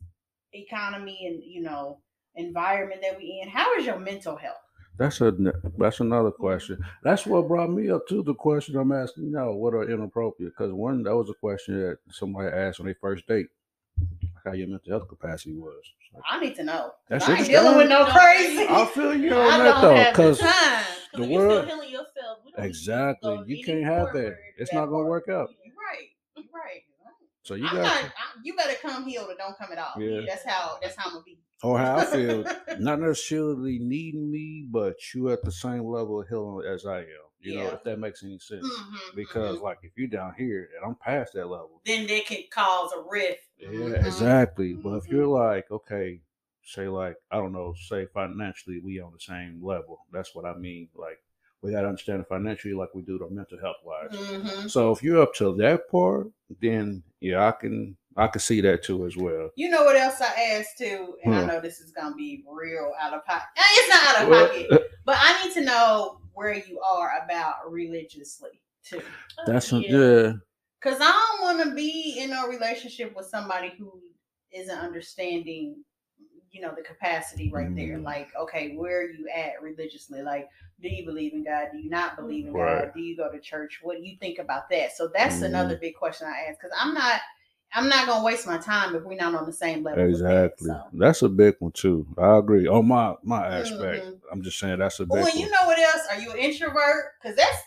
economy 0.53 1.27
and 1.27 1.43
you 1.45 1.63
know 1.63 2.01
environment 2.35 3.03
that 3.03 3.19
we 3.19 3.41
in. 3.43 3.49
How 3.49 3.75
is 3.77 3.85
your 3.87 3.99
mental 3.99 4.37
health? 4.37 4.57
That's 4.99 5.21
a 5.21 5.33
that's 5.79 6.01
another 6.01 6.31
mm-hmm. 6.31 6.43
question. 6.43 6.85
That's 7.05 7.25
what 7.25 7.47
brought 7.49 7.71
me 7.71 7.91
up 7.91 8.07
to 8.09 8.23
the 8.23 8.35
question 8.35 8.77
I'm 8.77 8.93
asking 8.93 9.31
now. 9.31 9.53
What 9.53 9.75
are 9.75 9.89
inappropriate? 9.89 10.53
Because 10.57 10.73
one 10.73 11.03
that 11.05 11.15
was 11.17 11.31
a 11.31 11.35
question 11.35 11.81
that 11.81 11.99
somebody 12.11 12.49
asked 12.49 12.81
on 12.81 12.87
their 12.87 12.97
first 13.01 13.27
date, 13.27 13.47
how 14.49 14.55
your 14.55 14.69
mental 14.69 14.91
health 14.91 15.09
capacity 15.09 15.55
was. 15.55 15.75
It's 15.83 16.15
like, 16.15 16.23
I 16.29 16.41
need 16.41 16.57
to 16.57 16.65
know. 16.65 16.93
That's 17.09 17.29
I 17.29 17.33
ain't 17.39 17.49
it. 17.49 17.53
dealing 17.53 17.77
with 17.77 17.89
no 17.89 18.05
No, 18.07 18.11
crazy. 18.13 18.67
I 18.69 18.87
feel 18.87 19.15
you 19.15 19.35
I 19.35 19.53
on 19.53 19.59
that 19.65 19.81
though, 19.83 19.95
have 19.95 20.07
the 20.17 20.23
because 20.23 20.39
The 20.41 21.23
if 21.23 21.31
you're 21.31 21.41
still 21.41 21.49
world- 21.49 21.67
healing 21.67 21.89
yourself, 21.91 22.39
we 22.45 22.53
don't 22.53 22.61
need 22.61 22.63
to 22.63 22.69
exactly 22.69 23.37
go 23.37 23.45
you 23.47 23.65
can't 23.65 23.85
have 23.85 24.13
that. 24.15 24.37
It's 24.59 24.71
that 24.71 24.77
not 24.77 24.87
gonna 24.87 25.05
work 25.09 25.29
out. 25.29 25.49
You're 25.65 25.75
right. 25.77 26.09
You're 26.37 26.45
right. 26.55 26.83
So 27.43 27.55
you 27.55 27.71
got 27.71 28.05
you 28.43 28.55
better 28.57 28.75
come 28.83 29.07
healed 29.07 29.31
or 29.31 29.35
don't 29.37 29.57
come 29.59 29.73
at 29.73 29.79
all. 29.79 30.01
Yeah. 30.01 30.21
That's 30.27 30.45
how. 30.45 30.79
That's 30.83 30.97
how 30.97 31.07
I'm 31.09 31.13
gonna 31.15 31.25
be. 31.25 31.39
or 31.63 31.79
how 31.79 31.97
I 31.97 32.05
feel, 32.05 32.45
not 32.79 33.01
necessarily 33.01 33.79
needing 33.81 34.31
me, 34.31 34.67
but 34.71 34.97
you 35.15 35.31
at 35.31 35.43
the 35.43 35.51
same 35.53 35.85
level 35.87 36.21
of 36.21 36.29
healing 36.29 36.67
as 36.71 36.85
I 36.85 36.99
am. 36.99 37.28
You 37.41 37.55
know, 37.55 37.69
if 37.69 37.83
that 37.85 37.99
makes 37.99 38.23
any 38.25 38.39
sense. 38.39 38.65
Mhm, 38.65 39.15
Because 39.15 39.59
mhm. 39.59 39.63
like 39.63 39.79
if 39.83 39.93
you're 39.97 40.09
down 40.09 40.35
here 40.37 40.71
and 40.77 40.85
I'm 40.85 40.97
past 40.97 41.35
that 41.35 41.47
level, 41.47 41.81
then 41.87 42.07
they 42.07 42.21
can 42.21 42.43
cause 42.51 42.93
a 42.93 43.01
rift. 43.09 43.45
yeah, 43.59 43.69
Mhm. 43.69 44.05
exactly. 44.07 44.75
But 44.75 44.95
if 44.97 45.09
you're 45.09 45.27
like, 45.27 45.71
okay, 45.71 46.21
say 46.65 46.89
like 46.89 47.17
I 47.31 47.37
don't 47.37 47.53
know, 47.53 47.75
say 47.75 48.07
financially 48.07 48.81
we 48.81 49.01
on 49.01 49.13
the 49.13 49.21
same 49.21 49.61
level. 49.65 50.05
That's 50.13 50.35
what 50.35 50.45
I 50.45 50.55
mean. 50.55 50.89
Like 50.95 51.21
we 51.63 51.73
gotta 51.73 51.89
understand 51.89 52.21
it 52.23 52.29
financially 52.29 52.75
like 52.75 52.95
we 52.95 53.03
do 53.03 53.19
the 53.19 53.29
mental 53.31 53.59
health 53.61 53.79
wise. 53.85 54.11
Mhm. 54.13 54.71
So 54.71 54.93
if 54.93 55.03
you're 55.03 55.23
up 55.23 55.35
to 55.35 55.55
that 55.57 55.89
part, 55.91 56.29
then 56.61 57.03
yeah, 57.21 57.47
I 57.49 57.53
can 57.53 57.97
I 58.17 58.27
can 58.27 58.41
see 58.41 58.61
that 58.63 58.83
too 58.83 59.07
as 59.07 59.17
well. 59.17 59.51
You 59.55 59.71
know 59.71 59.85
what 59.85 59.97
else 59.97 60.21
I 60.21 60.35
asked 60.57 60.79
too, 60.79 61.17
and 61.25 61.35
I 61.35 61.41
Hmm. 61.43 61.47
know 61.47 61.61
this 61.61 61.81
is 61.81 61.93
gonna 61.93 62.15
be 62.17 62.45
real 62.49 62.93
out 63.01 63.15
of 63.15 63.25
pocket. 63.25 63.49
It's 63.57 63.89
not 63.95 64.17
out 64.17 64.23
of 64.23 64.29
Well, 64.29 64.49
pocket, 64.49 64.91
but 65.05 65.17
I 65.21 65.45
need 65.45 65.55
to 65.55 65.61
know 65.63 66.21
where 66.39 66.55
you 66.55 66.81
are 66.81 67.11
about 67.25 67.55
religiously 67.69 68.61
too, 68.85 69.03
That's 69.45 69.73
a, 69.73 69.79
yeah. 69.79 69.91
yeah. 69.91 70.33
because 70.81 71.01
I 71.01 71.11
don't 71.11 71.43
want 71.43 71.69
to 71.69 71.75
be 71.75 72.17
in 72.21 72.33
a 72.33 72.47
relationship 72.49 73.15
with 73.17 73.27
somebody 73.27 73.73
who 73.77 73.93
isn't 74.53 74.79
understanding. 74.79 75.83
You 76.51 76.63
know 76.63 76.73
the 76.75 76.83
capacity 76.83 77.51
right 77.53 77.75
there. 77.77 77.99
Mm. 77.99 78.05
Like, 78.05 78.29
okay, 78.41 78.75
where 78.75 79.01
are 79.03 79.11
you 79.11 79.29
at 79.37 79.61
religiously? 79.63 80.23
Like, 80.23 80.49
do 80.81 80.89
you 80.89 81.05
believe 81.05 81.35
in 81.35 81.45
God? 81.45 81.67
Do 81.73 81.79
you 81.79 81.91
not 81.91 82.17
believe 82.17 82.47
in 82.47 82.55
God? 82.55 82.93
Do 82.95 83.01
you 83.03 83.17
go 83.17 83.31
to 83.31 83.39
church? 83.39 83.81
What 83.83 83.99
do 83.99 84.03
you 84.03 84.17
think 84.19 84.39
about 84.39 84.71
that? 84.71 84.97
So 84.97 85.11
that's 85.15 85.41
Mhm. 85.41 85.47
another 85.47 85.77
big 85.77 85.95
question 85.95 86.27
I 86.27 86.49
ask 86.49 86.59
because 86.59 86.75
I'm 86.81 86.95
not. 86.95 87.21
I'm 87.75 87.89
not 87.89 88.07
gonna 88.07 88.25
waste 88.25 88.47
my 88.47 88.59
time 88.59 88.95
if 88.95 89.03
we're 89.05 89.17
not 89.17 89.35
on 89.35 89.45
the 89.47 89.53
same 89.53 89.83
level. 89.83 90.03
with 90.07 90.21
that, 90.21 90.45
Exactly. 90.45 90.69
so. 90.69 90.83
That's 90.95 91.23
a 91.23 91.29
big 91.29 91.57
one 91.59 91.73
too. 91.73 92.07
I 92.17 92.39
agree. 92.39 92.67
On 92.67 92.87
my 92.89 93.15
my 93.23 93.47
aspect. 93.47 94.07
Mhm. 94.07 94.21
I'm 94.33 94.43
just 94.43 94.59
saying 94.59 94.79
that's 94.79 95.01
a 95.01 95.05
big 95.05 95.11
Well, 95.13 95.23
one. 95.25 95.39
you 95.39 95.51
know 95.51 95.67
what 95.67 95.79
else? 95.79 96.07
Are 96.11 96.19
you 96.21 96.33
an 96.33 96.39
introvert? 96.39 97.13
Because 97.23 97.37
that's 97.37 97.59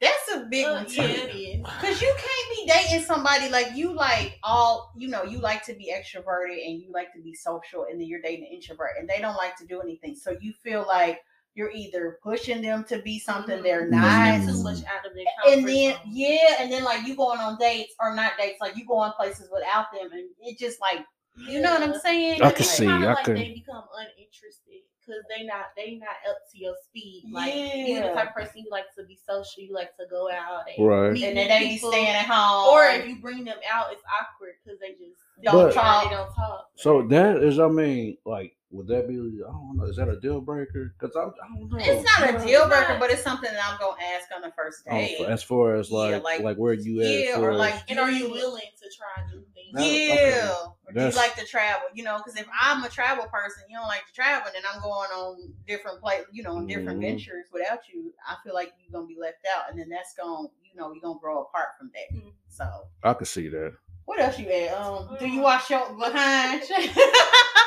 that's 0.00 0.32
a 0.34 0.46
big 0.48 0.64
Uh, 0.66 0.74
one 0.74 0.86
too. 0.86 1.02
yeah. 1.02 1.56
Because 1.56 2.00
you 2.02 2.14
can't 2.16 2.56
be 2.56 2.72
dating 2.72 3.04
somebody 3.04 3.48
like 3.48 3.74
you 3.74 3.92
like 3.92 4.38
all 4.42 4.92
you 4.96 5.08
know 5.08 5.22
you 5.24 5.38
like 5.38 5.64
to 5.66 5.74
be 5.74 5.92
extroverted 5.92 6.64
and 6.66 6.80
you 6.80 6.90
like 6.92 7.12
to 7.14 7.20
be 7.20 7.34
social, 7.34 7.84
and 7.90 8.00
then 8.00 8.06
you're 8.08 8.20
dating 8.22 8.46
an 8.46 8.52
introvert 8.52 8.90
and 8.98 9.08
they 9.08 9.20
don't 9.20 9.36
like 9.36 9.56
to 9.56 9.66
do 9.66 9.80
anything. 9.80 10.14
So 10.16 10.36
you 10.40 10.52
feel 10.52 10.84
like 10.86 11.20
you're 11.58 11.72
either 11.72 12.18
pushing 12.22 12.62
them 12.62 12.84
to 12.84 13.00
be 13.02 13.18
something 13.18 13.58
Mhm. 13.58 13.62
they're 13.64 13.86
Mhm. 13.88 13.90
not. 13.90 14.46
Too 14.46 14.62
much 14.62 14.84
out 14.84 15.04
of 15.04 15.12
their 15.14 15.24
And 15.48 15.66
then 15.68 15.94
zone. 15.96 16.02
yeah, 16.06 16.54
and 16.60 16.70
then 16.72 16.84
like 16.84 17.04
you 17.04 17.16
going 17.16 17.40
on 17.40 17.58
dates 17.58 17.94
or 18.00 18.14
not 18.14 18.38
dates, 18.38 18.60
like 18.60 18.76
you 18.76 18.86
go 18.86 18.94
on 18.94 19.12
places 19.14 19.50
without 19.52 19.86
them, 19.92 20.10
and 20.12 20.30
it 20.40 20.56
just 20.58 20.80
like 20.80 21.04
you 21.48 21.60
know 21.60 21.72
what 21.72 21.82
I'm 21.84 21.94
saying? 22.00 22.42
I 22.42 22.50
can 22.50 22.62
It's 22.62 22.70
see, 22.70 22.88
I 22.88 22.98
like 23.12 23.24
can- 23.24 23.34
they 23.34 23.52
become 23.54 23.84
uninterested 23.94 24.82
because 25.00 25.22
they 25.28 25.44
not 25.44 25.66
they 25.76 25.94
not 25.94 26.16
up 26.28 26.38
to 26.50 26.58
your 26.58 26.74
speed. 26.84 27.26
Like 27.32 27.54
you 27.54 27.60
Yeah. 27.62 28.08
the 28.08 28.14
type 28.14 28.28
of 28.30 28.34
person 28.34 28.62
you 28.64 28.70
like 28.72 28.92
to 28.96 29.04
be 29.04 29.14
social, 29.16 29.62
you 29.62 29.72
like 29.72 29.96
to 29.98 30.06
go 30.10 30.28
out 30.30 30.64
and 30.68 30.84
Right. 30.86 31.12
meet 31.12 31.22
And 31.24 31.36
then 31.36 31.48
they 31.48 31.68
be 31.68 31.78
staying 31.78 32.08
at 32.08 32.26
home, 32.26 32.72
Or 32.74 32.86
if 32.86 33.06
you 33.06 33.20
bring 33.20 33.44
them 33.44 33.58
out, 33.70 33.92
it's 33.92 34.02
awkward 34.20 34.54
because 34.64 34.80
they 34.80 34.92
just 34.94 35.20
Don't 35.42 35.54
don't 35.54 35.72
talk. 35.72 36.02
talk. 36.02 36.10
They 36.10 36.16
don't 36.16 36.34
talk. 36.34 36.70
So 36.76 37.02
that 37.02 37.36
is, 37.44 37.60
I 37.60 37.68
mean, 37.68 38.18
like, 38.24 38.56
would 38.70 38.86
that 38.88 39.08
be? 39.08 39.14
I 39.14 39.50
don't 39.50 39.76
know. 39.76 39.84
Is 39.84 39.96
that 39.96 40.08
a 40.08 40.20
deal 40.20 40.40
breaker? 40.40 40.94
Because 40.98 41.16
I, 41.16 41.22
I 41.22 41.48
don't 41.58 41.70
know. 41.70 41.78
It's 41.80 42.04
not 42.18 42.34
a 42.42 42.46
deal 42.46 42.68
breaker, 42.68 42.96
but 42.98 43.10
it's 43.10 43.22
something 43.22 43.50
that 43.50 43.62
I'm 43.64 43.78
gonna 43.78 43.96
ask 44.14 44.28
on 44.34 44.42
the 44.42 44.52
first 44.56 44.82
Oh, 44.86 44.90
date. 44.94 45.20
as 45.26 45.42
far 45.42 45.76
as 45.76 45.88
Yeah, 45.90 45.96
like, 45.96 46.22
like- 46.24 46.40
like, 46.42 46.56
where 46.58 46.74
you 46.74 47.00
at? 47.00 47.06
yeah, 47.08 47.38
or 47.38 47.54
like- 47.54 47.82
and 47.88 47.98
are 47.98 48.10
you 48.10 48.30
willing 48.30 48.62
to 48.82 48.88
try 48.96 49.24
new 49.32 49.42
things? 49.54 49.72
That- 49.72 49.84
yeah. 49.84 50.52
okay. 50.52 50.72
Or 50.86 50.92
do 50.92 51.00
you 51.00 51.10
like 51.22 51.34
to 51.36 51.46
travel? 51.46 51.88
You 51.94 52.04
know, 52.04 52.18
because 52.18 52.36
if 52.38 52.46
I'm 52.60 52.84
a 52.84 52.88
travel 52.88 53.24
person, 53.32 53.64
you 53.70 53.76
don't 53.78 53.88
like 53.88 54.06
to 54.06 54.12
travel, 54.12 54.50
and 54.54 54.64
I'm 54.70 54.80
going 54.82 55.10
on 55.10 55.52
different 55.66 56.00
place, 56.00 56.22
you 56.32 56.42
know, 56.42 56.56
on 56.56 56.66
different 56.66 56.98
Mhm. 56.98 57.02
ventures 57.02 57.46
without 57.52 57.80
you. 57.92 58.12
I 58.28 58.36
feel 58.44 58.54
like 58.54 58.72
you're 58.80 58.92
gonna 58.92 59.06
be 59.06 59.18
left 59.20 59.38
out, 59.56 59.70
and 59.70 59.78
then 59.80 59.88
that's 59.88 60.14
going, 60.14 60.46
to 60.48 60.52
you 60.62 60.76
know, 60.78 60.92
you're 60.92 61.00
gonna 61.02 61.18
grow 61.20 61.42
apart 61.42 61.68
from 61.78 61.90
that. 61.94 62.14
Mhm. 62.18 62.32
So 62.48 62.64
I 63.02 63.14
could 63.14 63.28
see 63.28 63.48
that. 63.48 63.72
What 64.04 64.20
else 64.20 64.38
you 64.38 64.48
add? 64.50 64.72
Um, 64.74 65.16
do 65.18 65.26
you 65.28 65.40
wash 65.42 65.68
your 65.70 65.90
behind? 65.94 66.62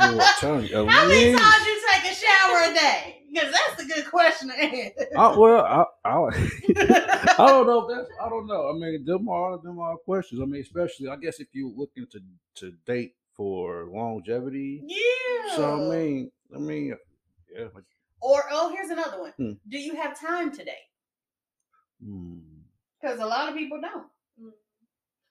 Sure, 0.00 0.22
tell 0.40 0.62
you, 0.62 0.86
How 0.86 1.08
many 1.08 1.36
times 1.36 1.66
you 1.66 1.82
take 1.92 2.12
a 2.12 2.14
shower 2.14 2.70
a 2.70 2.74
day? 2.74 3.22
Because 3.32 3.52
that's 3.52 3.82
a 3.82 3.86
good 3.86 4.10
question 4.10 4.48
to 4.48 4.64
ask. 4.64 4.92
I, 5.16 5.36
well, 5.36 5.64
I, 5.64 6.08
I, 6.08 6.16
I 7.38 7.46
don't 7.46 7.66
know. 7.66 7.88
If 7.88 7.96
that's, 7.96 8.10
I 8.20 8.28
don't 8.28 8.46
know. 8.46 8.70
I 8.70 8.72
mean, 8.72 9.04
them 9.04 9.28
are 9.28 9.58
them 9.58 9.78
are 9.78 9.96
questions. 9.96 10.40
I 10.40 10.46
mean, 10.46 10.62
especially 10.62 11.08
I 11.08 11.16
guess 11.16 11.38
if 11.38 11.48
you're 11.52 11.72
looking 11.76 12.06
to 12.12 12.20
to 12.56 12.72
date 12.86 13.14
for 13.34 13.88
longevity. 13.92 14.82
yeah. 14.84 15.56
So 15.56 15.74
I 15.74 15.96
mean, 15.96 16.30
I 16.54 16.58
mean, 16.58 16.96
yeah. 17.56 17.66
or 18.20 18.44
oh, 18.50 18.70
here's 18.70 18.90
another 18.90 19.20
one. 19.20 19.32
Hmm. 19.36 19.52
Do 19.68 19.78
you 19.78 19.94
have 19.94 20.18
time 20.18 20.50
today? 20.50 20.72
hmm. 22.04 22.38
Because 23.00 23.20
a 23.20 23.26
lot 23.26 23.48
of 23.48 23.54
people 23.54 23.80
don't. 23.80 24.06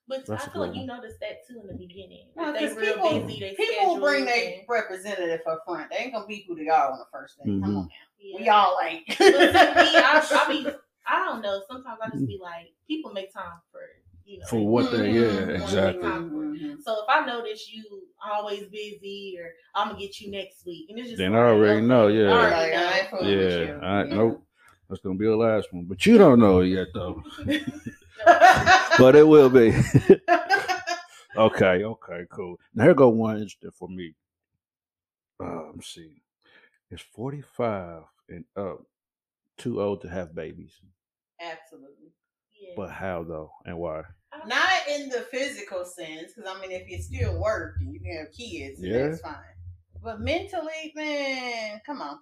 But 0.10 0.25
That's 0.25 0.46
I 0.46 0.48
a 0.48 0.51
feel 0.51 0.62
like 0.63 0.72
good 0.74 0.80
you 0.82 0.88
noticed 0.88 1.20
that 1.22 1.48
too 1.48 1.62
in 1.62 1.68
the 1.68 1.75
beginning. 1.75 2.25
No, 2.36 2.50
If 2.51 2.60
they 2.60 2.68
'cause 2.68 2.78
real 2.78 2.94
people- 2.96 3.28
busy, 3.28 3.39
they 3.39 3.54
People 3.56 4.00
bring 4.00 4.25
their 4.25 4.54
representative 4.68 5.42
up 5.48 5.62
front. 5.66 5.89
They 5.92 5.98
ain't 5.98 6.13
gonna 6.13 6.25
be 6.25 6.44
who 6.48 6.56
they 6.56 6.68
are 6.68 6.92
on 6.92 6.98
the 6.98 7.06
first 7.12 7.38
day. 7.38 7.44
Come 7.46 7.62
Mhm. 7.62 7.68
on 7.68 7.74
now. 7.75 7.89
yeah. 8.20 8.39
We 8.39 8.50
all 8.50 8.75
like. 8.82 9.06
But 9.08 9.18
to 9.18 9.30
me, 9.30 9.98
I, 9.98 10.28
I 10.32 10.48
be, 10.50 10.68
I 11.08 11.25
don't 11.25 11.42
know. 11.42 11.62
Sometimes 11.70 12.00
I 12.04 12.10
just 12.10 12.25
be 12.28 12.39
like, 12.42 12.74
people 12.88 13.13
make 13.13 13.32
time 13.32 13.60
for 13.72 13.82
you 14.25 14.39
know 14.39 14.46
For 14.48 14.60
what 14.68 14.92
they, 14.92 15.12
yeah, 15.12 15.48
exactly. 15.62 16.01
Mhm. 16.04 16.82
So 16.82 17.04
if 17.04 17.06
I 17.10 17.25
notice 17.25 17.72
you 17.72 18.08
always 18.24 18.63
busy, 18.66 19.38
or 19.39 19.54
I'm 19.75 19.89
gonna 19.89 20.00
get 20.00 20.20
you 20.20 20.32
next 20.32 20.66
week, 20.66 20.89
and 20.89 20.98
it's 21.00 21.10
just 21.10 21.18
Then 21.20 21.34
like, 21.34 21.42
I 21.42 21.46
already 21.50 21.82
know, 21.82 22.06
okay, 22.08 22.18
yeah. 22.24 22.30
I 22.30 22.34
Like, 22.36 22.54
already 22.54 22.75
I 22.75 22.98
ain't 23.00 23.12
know. 23.12 23.18
fooling 23.20 23.38
with 23.38 23.51
Yeah, 23.51 23.60
you. 23.60 23.80
I 23.82 24.04
Yeah. 24.06 24.16
nope. 24.16 24.44
That's 24.89 25.01
gonna 25.01 25.16
be 25.16 25.25
the 25.25 25.36
last 25.36 25.72
one, 25.72 25.86
but 25.86 26.04
you 26.08 26.18
don't 26.18 26.39
know 26.39 26.62
yet 26.62 26.88
though. 26.96 27.24
but 29.00 29.15
it 29.15 29.27
will 29.27 29.50
be. 29.50 29.69
okay, 31.38 31.83
okay, 31.83 32.25
cool. 32.31 32.57
Now 32.74 32.83
here 32.86 32.93
go 32.93 33.09
one 33.09 33.38
interesting 33.38 33.71
for 33.71 33.88
me. 33.88 34.13
Uh, 35.41 35.65
let 35.67 35.75
me 35.75 35.81
see. 35.83 36.21
It's 36.91 37.01
45 37.13 38.03
and 38.29 38.45
up, 38.57 38.81
too 39.57 39.81
old 39.81 40.01
to 40.01 40.09
have 40.09 40.36
babies. 40.36 40.74
Absolutely. 41.39 42.12
Yeah. 42.59 42.74
But 42.75 42.91
how 42.91 43.24
though, 43.24 43.51
and 43.65 43.77
why? 43.77 44.03
Not 44.45 44.69
in 44.89 45.09
the 45.09 45.21
physical 45.31 45.86
sense, 45.86 46.33
because 46.36 46.50
I 46.50 46.59
mean, 46.62 46.71
if 46.71 46.89
you 46.89 47.01
still 47.01 47.39
work 47.41 47.75
and 47.79 47.93
you 47.93 48.00
can 48.00 48.17
have 48.17 48.31
kids, 48.31 48.83
Yeah. 48.83 49.07
that's 49.07 49.21
fine. 49.21 49.36
But 50.03 50.21
mentally, 50.21 50.93
man, 50.95 51.81
come 51.86 52.01
on. 52.01 52.19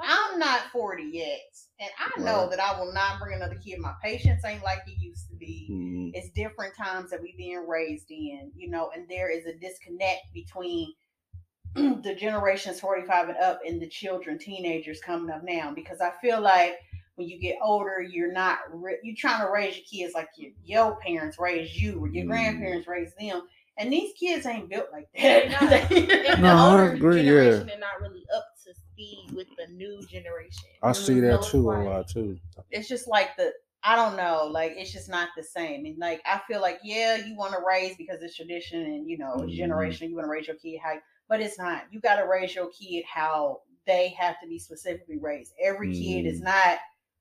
I'm 0.00 0.38
not 0.38 0.62
40 0.72 1.02
yet, 1.04 1.40
and 1.80 1.90
I 1.98 2.20
know 2.20 2.42
Right. 2.42 2.50
that 2.50 2.60
I 2.60 2.78
will 2.80 2.92
not 2.92 3.20
bring 3.20 3.34
another 3.34 3.56
kid. 3.56 3.78
My 3.78 3.94
patience 4.02 4.44
ain't 4.44 4.62
like 4.64 4.80
it 4.86 4.98
used 4.98 5.28
to 5.28 5.34
be. 5.36 5.68
Mhm. 5.70 6.10
It's 6.14 6.30
different 6.30 6.74
times 6.74 7.10
that 7.10 7.20
we 7.22 7.34
being 7.36 7.66
raised 7.68 8.10
in, 8.10 8.50
you 8.54 8.68
know, 8.68 8.90
and 8.94 9.08
there 9.08 9.30
is 9.30 9.46
a 9.46 9.54
disconnect 9.54 10.32
between 10.34 10.92
the 11.74 12.14
generations 12.18 12.80
45 12.80 13.30
and 13.30 13.38
up 13.38 13.60
and 13.66 13.80
the 13.80 13.88
children, 13.88 14.38
teenagers 14.38 15.00
coming 15.00 15.30
up 15.30 15.42
now. 15.42 15.72
Because 15.72 16.00
I 16.00 16.10
feel 16.20 16.40
like 16.40 16.74
when 17.14 17.28
you 17.28 17.38
get 17.38 17.56
older, 17.62 18.00
you're 18.02 18.32
not 18.32 18.58
re- 18.72 18.98
you're 19.02 19.16
trying 19.16 19.44
to 19.44 19.50
raise 19.52 19.76
your 19.76 19.84
kids 19.90 20.14
like 20.14 20.28
your, 20.36 20.50
your 20.64 20.96
parents 21.00 21.38
raised 21.38 21.74
you 21.74 21.98
or 22.00 22.08
your 22.08 22.24
Mm. 22.24 22.28
grandparents 22.28 22.88
raised 22.88 23.16
them, 23.18 23.46
and 23.78 23.92
these 23.92 24.12
kids 24.18 24.44
ain't 24.46 24.68
built 24.68 24.88
like 24.92 25.08
that. 25.16 25.90
And 25.92 26.42
No, 26.42 26.48
the 26.56 26.62
I 26.62 26.70
older 26.70 26.92
agree, 26.94 27.16
yeah. 27.22 27.22
generation 27.22 27.70
are 27.70 27.78
not 27.78 28.00
really 28.00 28.26
up 28.34 28.46
to 28.64 28.74
speed 28.74 29.30
with 29.34 29.48
the 29.56 29.61
new 29.72 30.06
generation. 30.06 30.68
I 30.82 30.92
see 30.92 31.20
that 31.20 31.42
too 31.42 31.70
a 31.70 31.72
lot 31.72 32.08
too. 32.08 32.38
it's 32.70 32.88
just 32.88 33.08
like 33.08 33.36
the 33.36 33.52
I 33.84 33.96
don't 33.96 34.16
know, 34.16 34.46
like 34.46 34.72
it's 34.76 34.92
just 34.92 35.08
not 35.08 35.30
the 35.36 35.42
same. 35.42 35.86
And 35.86 35.98
like 35.98 36.22
I 36.24 36.40
feel 36.46 36.60
like 36.60 36.78
yeah, 36.84 37.16
you 37.16 37.34
want 37.36 37.52
to 37.54 37.60
raise 37.66 37.96
because 37.96 38.22
it's 38.22 38.36
tradition 38.36 38.80
and 38.82 39.08
you 39.08 39.18
know 39.18 39.42
it's 39.42 39.52
Mhm. 39.52 39.56
generation. 39.56 40.08
You 40.08 40.16
want 40.16 40.26
to 40.26 40.30
raise 40.30 40.46
your 40.46 40.56
kid 40.56 40.78
how, 40.82 40.98
but 41.28 41.40
it's 41.40 41.58
not. 41.58 41.92
You 41.92 42.00
got 42.00 42.16
to 42.16 42.26
raise 42.26 42.54
your 42.54 42.70
kid 42.70 43.04
how 43.04 43.62
they 43.86 44.10
have 44.10 44.40
to 44.40 44.46
be 44.46 44.58
specifically 44.60 45.18
raised. 45.18 45.52
Every 45.60 45.88
kid 45.90 46.26
is 46.26 46.40
Mhm. 46.40 46.44
not 46.44 46.78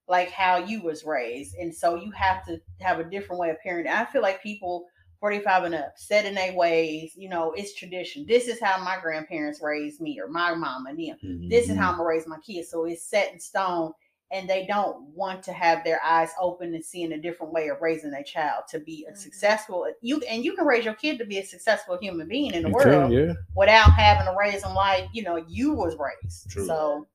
like 0.07 0.29
how 0.29 0.57
you 0.57 0.81
was 0.81 1.03
raised, 1.03 1.55
and 1.55 1.73
so 1.73 1.95
you 1.95 2.11
have 2.11 2.45
to 2.45 2.61
have 2.79 2.99
a 2.99 3.03
different 3.09 3.39
way 3.39 3.49
of 3.49 3.57
parenting. 3.65 3.87
I 3.87 4.05
feel 4.05 4.21
like 4.21 4.43
people. 4.43 4.87
45 5.21 5.63
and 5.63 5.75
up, 5.75 5.93
set 5.97 6.25
in 6.25 6.35
their 6.35 6.53
ways, 6.53 7.13
you 7.15 7.29
know, 7.29 7.53
it's 7.53 7.73
tradition. 7.75 8.25
This 8.27 8.47
is 8.49 8.59
how 8.59 8.83
my 8.83 8.97
grandparents 9.01 9.61
raised 9.61 10.01
me 10.01 10.19
or 10.19 10.27
my 10.27 10.53
mom 10.53 10.87
and 10.87 10.99
them 10.99 11.17
this 11.47 11.69
is 11.69 11.77
how 11.77 11.91
I'm 11.91 11.97
gonna 11.97 12.09
raise 12.09 12.27
my 12.27 12.39
kids. 12.39 12.69
So 12.69 12.85
it's 12.85 13.03
set 13.03 13.31
in 13.33 13.39
stone, 13.39 13.93
and 14.31 14.49
they 14.49 14.65
don't 14.65 15.01
want 15.15 15.43
to 15.43 15.53
have 15.53 15.83
their 15.83 15.99
eyes 16.03 16.31
open 16.39 16.73
and 16.73 16.83
seeing 16.83 17.11
a 17.11 17.17
different 17.17 17.53
way 17.53 17.67
of 17.67 17.81
raising 17.81 18.09
their 18.11 18.23
child 18.23 18.63
to 18.69 18.79
be 18.79 19.05
a 19.07 19.11
Mhm. 19.11 19.17
successful. 19.17 19.87
You 20.01 20.21
and 20.29 20.43
you 20.43 20.55
can 20.55 20.65
raise 20.65 20.85
your 20.85 20.95
kid 20.95 21.17
to 21.19 21.25
be 21.25 21.37
a 21.39 21.45
successful 21.45 21.97
human 22.01 22.27
being 22.27 22.53
in 22.53 22.63
the 22.63 22.69
You 22.69 22.75
world 22.75 23.11
can, 23.11 23.27
yeah. 23.27 23.33
without 23.55 23.91
having 23.91 24.25
to 24.25 24.35
raise 24.39 24.61
them 24.63 24.73
like 24.73 25.09
you 25.13 25.23
know 25.23 25.35
you 25.35 25.73
was 25.73 25.95
raised. 25.97 26.49
True. 26.49 26.65
So 26.65 27.07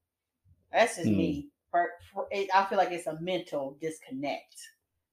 that's 0.70 0.96
just 0.96 1.08
Mm. 1.08 1.16
me. 1.16 1.48
For, 1.70 1.90
for 2.12 2.28
it, 2.30 2.48
I 2.54 2.64
feel 2.66 2.78
like 2.78 2.92
it's 2.92 3.06
a 3.06 3.20
mental 3.20 3.76
disconnect, 3.80 4.56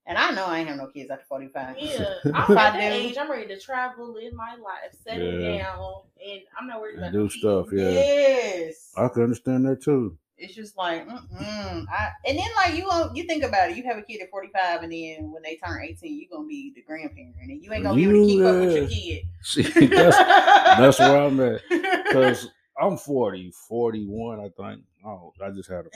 and 0.06 0.18
I 0.18 0.30
know 0.32 0.44
I 0.46 0.58
ain't 0.58 0.68
have 0.68 0.76
no 0.78 0.86
kids 0.88 1.10
after 1.10 1.24
forty 1.26 1.48
five. 1.48 1.76
Yeah, 1.78 2.04
I'm 2.34 2.56
at 2.58 2.72
that 2.74 2.92
age. 2.92 3.16
I'm 3.18 3.30
ready 3.30 3.46
to 3.48 3.58
travel, 3.60 4.12
live 4.12 4.32
my 4.34 4.54
life, 4.56 4.94
settle 5.06 5.40
Yeah. 5.40 5.58
down, 5.58 6.02
and 6.26 6.40
I'm 6.58 6.66
not 6.66 6.80
worried 6.80 6.94
And 6.96 7.02
about 7.04 7.12
do 7.12 7.18
no 7.22 7.28
stuff, 7.28 7.66
yeah. 7.72 7.88
Yes, 7.90 8.92
I 8.96 9.08
can 9.08 9.22
understand 9.22 9.66
that 9.66 9.82
too. 9.82 10.16
it's 10.36 10.54
just 10.54 10.76
like, 10.76 11.06
mm-mm. 11.08 11.84
I, 11.88 12.10
and 12.26 12.36
then 12.38 12.48
like 12.56 12.74
you, 12.74 12.86
won't- 12.86 13.16
you 13.16 13.24
think 13.24 13.44
about 13.44 13.70
it. 13.70 13.76
You 13.76 13.84
have 13.84 13.96
a 13.98 14.02
kid 14.02 14.20
at 14.20 14.30
forty 14.30 14.48
five, 14.48 14.82
and 14.82 14.92
then 14.92 15.30
when 15.32 15.42
they 15.42 15.56
turn 15.56 15.82
eighteen, 15.82 16.18
you 16.18 16.26
are 16.30 16.36
gonna 16.36 16.48
be 16.48 16.72
the 16.74 16.82
grandparent, 16.82 17.34
and 17.50 17.62
you 17.62 17.72
ain't 17.72 17.84
gonna 17.84 17.94
be 17.96 18.02
able 18.04 18.12
to 18.12 18.18
You, 18.18 18.26
keep 18.26 18.44
up 18.44 18.54
with 18.56 18.74
your 18.74 18.84
uh, 18.84 18.88
kid. 18.88 19.22
See, 19.42 19.86
that's 19.86 20.16
that's 20.18 20.98
where 20.98 21.16
I'm 21.22 21.40
at. 21.40 21.60
Because 22.04 22.48
I'm 22.80 22.96
40, 22.96 23.52
41, 23.68 24.40
I 24.40 24.42
think. 24.48 24.82
Oh, 25.06 25.32
I 25.44 25.50
just 25.50 25.70
had 25.70 25.86
a. 25.86 25.90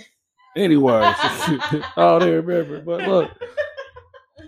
Anyway, 0.61 0.93
I 0.95 1.85
don't 1.97 2.23
remember. 2.47 2.81
But 2.81 3.03
look, 3.09 3.31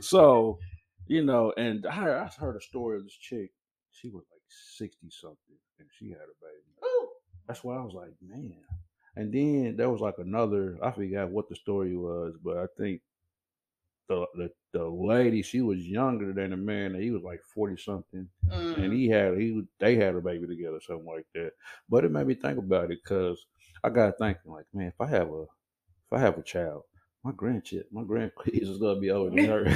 so, 0.00 0.58
you 1.06 1.24
know, 1.24 1.52
and 1.56 1.86
I 1.86 1.92
heard, 1.92 2.16
I 2.16 2.26
heard 2.40 2.56
a 2.56 2.60
story 2.60 2.98
of 2.98 3.04
this 3.04 3.16
chick. 3.16 3.50
She 3.92 4.08
was 4.08 4.24
like 4.30 4.42
60 4.76 5.08
something 5.10 5.56
and 5.78 5.88
she 5.98 6.10
had 6.10 6.18
a 6.18 6.36
baby. 6.40 6.86
Ooh. 6.86 7.08
That's 7.46 7.64
why 7.64 7.76
I 7.76 7.84
was 7.84 7.94
like, 7.94 8.12
man. 8.22 8.54
And 9.16 9.32
then 9.32 9.76
there 9.76 9.90
was 9.90 10.00
like 10.00 10.18
another, 10.18 10.78
I 10.82 10.92
forgot 10.92 11.30
what 11.30 11.48
the 11.48 11.56
story 11.56 11.96
was, 11.96 12.34
but 12.42 12.56
I 12.58 12.66
think 12.78 13.02
the 14.08 14.26
the, 14.34 14.50
the 14.72 14.84
lady, 14.88 15.42
she 15.42 15.60
was 15.60 15.86
younger 15.86 16.32
than 16.32 16.50
the 16.50 16.56
man, 16.56 16.94
and 16.94 17.02
he 17.02 17.10
was 17.10 17.22
like 17.22 17.40
40 17.54 17.76
something 17.76 18.28
and 18.50 18.92
Mm. 18.92 18.92
he 18.92 19.08
had 19.08 19.38
he 19.38 19.62
they 19.78 19.94
had 19.96 20.14
a 20.16 20.20
baby 20.20 20.46
together, 20.46 20.80
something 20.80 21.06
like 21.06 21.26
that. 21.34 21.52
But 21.88 22.04
it 22.04 22.10
made 22.10 22.26
me 22.26 22.34
think 22.34 22.58
about 22.58 22.90
it 22.90 22.98
because 23.02 23.46
I 23.84 23.90
got 23.90 24.18
thinking 24.18 24.50
like, 24.52 24.66
man, 24.72 24.88
if 24.88 25.00
I 25.00 25.06
have 25.06 25.28
a 25.30 25.42
if 25.42 26.12
I 26.12 26.18
have 26.18 26.38
a 26.38 26.42
child, 26.42 26.82
my 27.22 27.32
grandchild, 27.32 27.84
my 27.92 28.02
grandkids 28.02 28.62
is 28.68 28.78
gonna 28.78 28.98
be 29.00 29.10
older 29.10 29.34
than 29.36 29.44
her. 29.44 29.64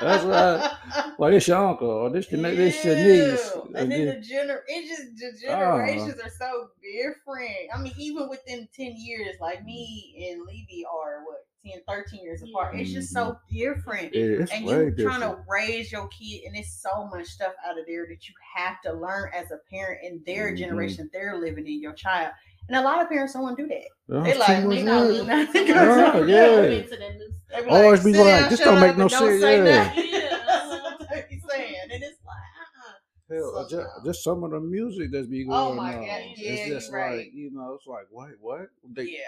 That's 0.00 0.24
right. 0.24 1.14
like 1.18 1.32
this 1.32 1.46
your 1.46 1.58
uncle 1.68 1.88
or 1.88 2.10
this 2.10 2.30
your, 2.32 2.40
this 2.42 2.84
your 2.84 2.96
niece. 2.96 3.52
And 3.76 3.90
then 3.92 4.06
the 4.06 4.12
gener 4.14 4.58
it 4.66 4.88
just 4.88 5.16
the 5.16 5.48
Uh-huh. 5.52 5.76
generations 5.86 6.20
are 6.20 6.30
so 6.30 6.68
different. 6.82 7.50
I 7.74 7.80
mean, 7.80 7.92
even 7.96 8.28
within 8.28 8.68
10 8.76 8.94
years, 8.96 9.36
like 9.40 9.64
me 9.64 10.28
and 10.32 10.44
Levy 10.46 10.84
are 10.92 11.22
what 11.24 11.46
10, 11.64 11.80
13 11.86 12.24
years 12.24 12.42
apart. 12.42 12.74
It's 12.74 12.90
just 12.90 13.12
so 13.12 13.38
different. 13.48 14.12
Yeah, 14.12 14.44
and 14.52 14.64
you're 14.66 14.90
different. 14.90 15.20
trying 15.20 15.20
to 15.20 15.38
raise 15.48 15.92
your 15.92 16.08
kid, 16.08 16.42
and 16.44 16.56
it's 16.56 16.82
so 16.82 17.06
much 17.06 17.26
stuff 17.28 17.52
out 17.64 17.78
of 17.78 17.86
there 17.86 18.04
that 18.08 18.28
you 18.28 18.34
have 18.56 18.80
to 18.82 18.92
learn 18.92 19.30
as 19.32 19.52
a 19.52 19.58
parent 19.70 20.00
in 20.02 20.20
their 20.26 20.52
Mhm. 20.52 20.58
generation 20.58 21.08
they're 21.12 21.36
living 21.38 21.68
in 21.68 21.80
your 21.80 21.92
child. 21.92 22.32
And 22.68 22.76
a 22.76 22.82
lot 22.82 23.02
of 23.02 23.08
parents 23.08 23.32
don't 23.34 23.42
want 23.42 23.56
to 23.56 23.62
do 23.64 23.68
that. 23.68 23.84
That's 24.08 24.32
they 24.32 24.38
like, 24.38 24.64
much 24.64 24.76
they 24.76 24.82
not 24.82 25.02
work. 25.02 25.12
living 25.12 25.30
out 25.30 25.52
not 25.54 26.28
Yeah, 26.28 26.46
living 26.46 26.72
yeah. 26.72 26.78
into 26.78 26.96
that 26.96 27.16
new 27.18 27.32
stuff. 27.46 27.64
Be 27.64 27.70
Always 27.70 28.04
be 28.04 28.12
like, 28.14 28.50
this 28.50 28.60
don't 28.60 28.80
make 28.80 28.96
no 28.96 29.08
sense, 29.08 29.40
say 29.40 29.64
yeah. 29.64 29.92
Yeah. 29.94 30.38
That's 30.46 30.68
what 30.68 31.08
they 31.10 31.40
saying, 31.48 31.74
and 31.92 32.02
it's 32.02 32.18
like, 32.24 32.36
uh-uh. 32.62 33.34
Hell, 33.34 33.56
uh, 33.58 33.68
So, 33.68 33.76
just, 33.82 34.04
just 34.06 34.24
some 34.24 34.44
of 34.44 34.50
the 34.52 34.60
music 34.60 35.10
that's 35.12 35.26
be 35.26 35.44
going 35.44 35.58
Oh 35.58 35.70
on. 35.72 35.76
my 35.76 35.92
God, 35.92 36.06
it's 36.36 36.40
yeah, 36.40 36.68
just 36.68 36.90
you 36.90 36.96
right. 36.96 37.16
like 37.18 37.30
you 37.34 37.50
know, 37.52 37.74
it's 37.74 37.86
like 37.86 38.06
wait, 38.10 38.34
what? 38.40 38.68
They, 38.90 39.04
yeah, 39.04 39.18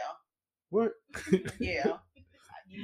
What? 0.70 0.92
yeah. 1.60 1.96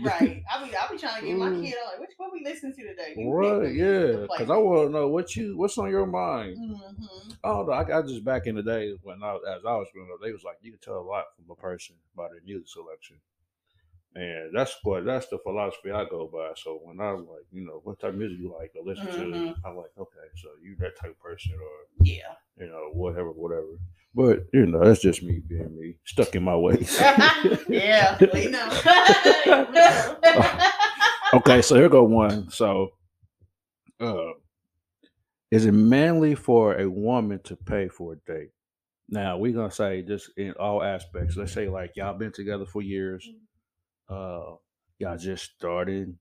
Right. 0.02 0.42
I 0.50 0.64
be 0.64 0.76
I 0.76 0.92
be 0.92 0.98
trying 0.98 1.20
to 1.22 1.26
get 1.26 1.38
my 1.38 1.50
Mm. 1.50 1.62
kid 1.62 1.74
I'm 1.80 1.86
like, 1.92 2.00
which 2.00 2.10
what 2.16 2.32
we 2.32 2.42
listening 2.44 2.74
to 2.74 2.82
today? 2.82 3.14
You 3.16 3.32
right? 3.32 3.74
Yeah, 3.74 4.26
because 4.26 4.50
I 4.50 4.56
want 4.56 4.88
to 4.88 4.92
know 4.92 5.08
what 5.08 5.36
you 5.36 5.56
what's 5.56 5.78
on 5.78 5.90
your 5.90 6.06
mind. 6.06 6.58
Mhm. 6.58 7.36
I 7.44 7.48
don't 7.48 7.66
know. 7.66 7.72
I, 7.72 7.98
I 7.98 8.02
just 8.02 8.24
back 8.24 8.46
in 8.46 8.54
the 8.54 8.62
day 8.62 8.96
when 9.02 9.22
I 9.22 9.34
as 9.48 9.64
I 9.64 9.74
was 9.76 9.88
growing 9.92 10.10
up, 10.12 10.20
they 10.22 10.32
was 10.32 10.44
like 10.44 10.58
you 10.62 10.72
can 10.72 10.80
tell 10.80 10.98
a 10.98 11.02
lot 11.02 11.24
from 11.36 11.50
a 11.50 11.56
person 11.56 11.96
by 12.14 12.28
their 12.28 12.40
music 12.44 12.68
selection, 12.68 13.16
and 14.16 14.50
that's 14.54 14.76
what 14.82 15.04
that's 15.04 15.28
the 15.28 15.38
philosophy 15.38 15.90
I 15.92 16.04
go 16.04 16.28
by. 16.32 16.52
So 16.56 16.80
when 16.82 17.00
I'm 17.00 17.26
like, 17.28 17.46
you 17.52 17.64
know, 17.66 17.80
what 17.84 18.00
type 18.00 18.10
of 18.10 18.16
music 18.16 18.38
you 18.40 18.52
like 18.58 18.72
to 18.72 18.82
listen 18.82 19.06
to, 19.06 19.22
Mhm. 19.22 19.54
I'm 19.64 19.76
like, 19.76 19.90
okay, 19.98 20.28
so 20.36 20.48
you 20.62 20.76
that 20.80 20.96
type 21.00 21.12
of 21.12 21.18
person, 21.20 21.54
or 21.54 22.04
Yeah. 22.04 22.34
you 22.58 22.66
know, 22.66 22.90
whatever, 22.92 23.30
whatever. 23.32 23.78
But 24.14 24.46
you 24.52 24.66
know, 24.66 24.80
that's 24.84 25.00
just 25.00 25.22
me 25.22 25.40
being 25.46 25.76
me, 25.78 25.96
stuck 26.04 26.34
in 26.34 26.42
my 26.42 26.56
ways. 26.56 26.98
yeah. 27.68 28.18
We 28.34 28.48
know. 28.48 28.68
okay, 31.34 31.62
so 31.62 31.76
here 31.76 31.88
go 31.88 32.02
one. 32.04 32.50
So 32.50 32.90
uh, 34.00 34.32
is 35.52 35.66
it 35.66 35.72
manly 35.72 36.34
for 36.34 36.76
a 36.78 36.88
woman 36.90 37.40
to 37.44 37.54
pay 37.56 37.86
for 37.88 38.14
a 38.14 38.32
date? 38.32 38.50
Now 39.08 39.38
we're 39.38 39.52
gonna 39.52 39.70
say 39.70 40.02
just 40.02 40.30
in 40.36 40.52
all 40.58 40.82
aspects. 40.82 41.36
Let's 41.36 41.52
say 41.52 41.68
like 41.68 41.92
y'all 41.96 42.16
been 42.18 42.32
together 42.32 42.66
for 42.66 42.82
years, 42.82 43.28
uh, 44.10 44.56
y'all 44.98 45.16
just 45.16 45.44
started 45.56 46.14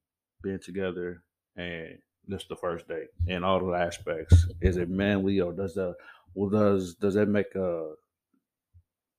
being 0.44 0.60
together, 0.60 1.24
and 1.58 1.98
this 2.28 2.44
is 2.44 2.48
the 2.48 2.56
first 2.56 2.88
date. 2.88 3.08
In 3.28 3.44
all 3.44 3.60
the 3.66 3.74
aspects, 3.74 4.46
is 4.62 4.78
it 4.78 4.90
manly 4.90 5.40
or 5.42 5.52
does 5.54 5.74
that? 5.76 5.96
Well, 6.36 6.50
does 6.50 6.96
does 6.96 7.16
that 7.16 7.28
make 7.28 7.56
a 7.56 7.94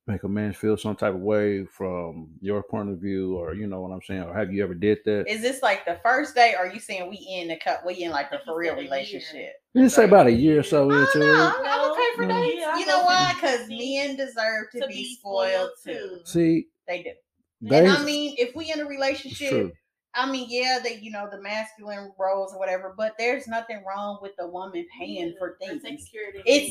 make 0.07 0.23
a 0.23 0.27
man 0.27 0.51
feel 0.51 0.75
some 0.77 0.95
type 0.95 1.13
of 1.13 1.19
way 1.19 1.63
from 1.65 2.29
your 2.41 2.63
point 2.63 2.89
of 2.89 2.97
view, 2.97 3.37
or 3.37 3.53
you 3.53 3.67
know 3.67 3.81
what 3.81 3.91
I'm 3.91 4.01
saying, 4.01 4.23
or 4.23 4.33
have 4.33 4.51
you 4.51 4.63
ever 4.63 4.73
did 4.73 4.99
that? 5.05 5.25
Is 5.27 5.41
this 5.41 5.61
like 5.61 5.85
the 5.85 5.99
first 6.03 6.33
day, 6.35 6.53
or 6.57 6.65
are 6.67 6.73
you 6.73 6.79
saying 6.79 7.09
we 7.09 7.17
in 7.17 7.49
the 7.49 7.57
cut? 7.57 7.85
We 7.85 8.03
in 8.03 8.11
like 8.11 8.31
a 8.31 8.39
for 8.45 8.57
real 8.57 8.71
said 8.71 8.79
a 8.79 8.81
year. 8.81 8.91
relationship? 8.91 9.53
You 9.73 9.87
say 9.89 10.05
about 10.05 10.27
a 10.27 10.31
year 10.31 10.59
or 10.59 10.63
so 10.63 10.89
I 10.89 10.99
into 11.01 11.19
don't 11.19 11.29
it. 11.29 11.53
I'm, 11.59 11.65
I'm 11.65 11.91
okay 11.91 12.07
for 12.15 12.25
No. 12.25 12.41
dates. 12.41 12.55
Yeah, 12.59 12.77
you 12.79 12.85
know 12.85 13.03
why? 13.03 13.33
Because 13.35 13.67
men 13.69 14.15
deserve 14.17 14.71
to, 14.73 14.87
be, 14.87 15.15
spoiled, 15.15 15.69
too. 15.83 16.19
See, 16.25 16.67
They 16.87 17.03
do. 17.03 17.11
They, 17.61 17.77
and 17.79 17.87
I 17.87 18.03
mean, 18.03 18.35
if 18.37 18.55
we 18.55 18.71
in 18.71 18.79
a 18.79 18.85
relationship, 18.85 19.49
true. 19.49 19.71
I 20.13 20.29
mean, 20.29 20.47
yeah, 20.49 20.79
they 20.83 20.95
you 20.97 21.09
know 21.11 21.29
the 21.31 21.41
masculine 21.41 22.11
roles 22.19 22.53
or 22.53 22.59
whatever, 22.59 22.93
but 22.97 23.13
there's 23.17 23.47
nothing 23.47 23.81
wrong 23.87 24.19
with 24.21 24.35
the 24.37 24.47
woman 24.47 24.85
paying 24.99 25.33
for 25.39 25.57
things. 25.61 25.81
taking 25.83 26.05
care 26.11 26.27
of 26.29 26.33
their 26.33 26.43
It's 26.45 26.67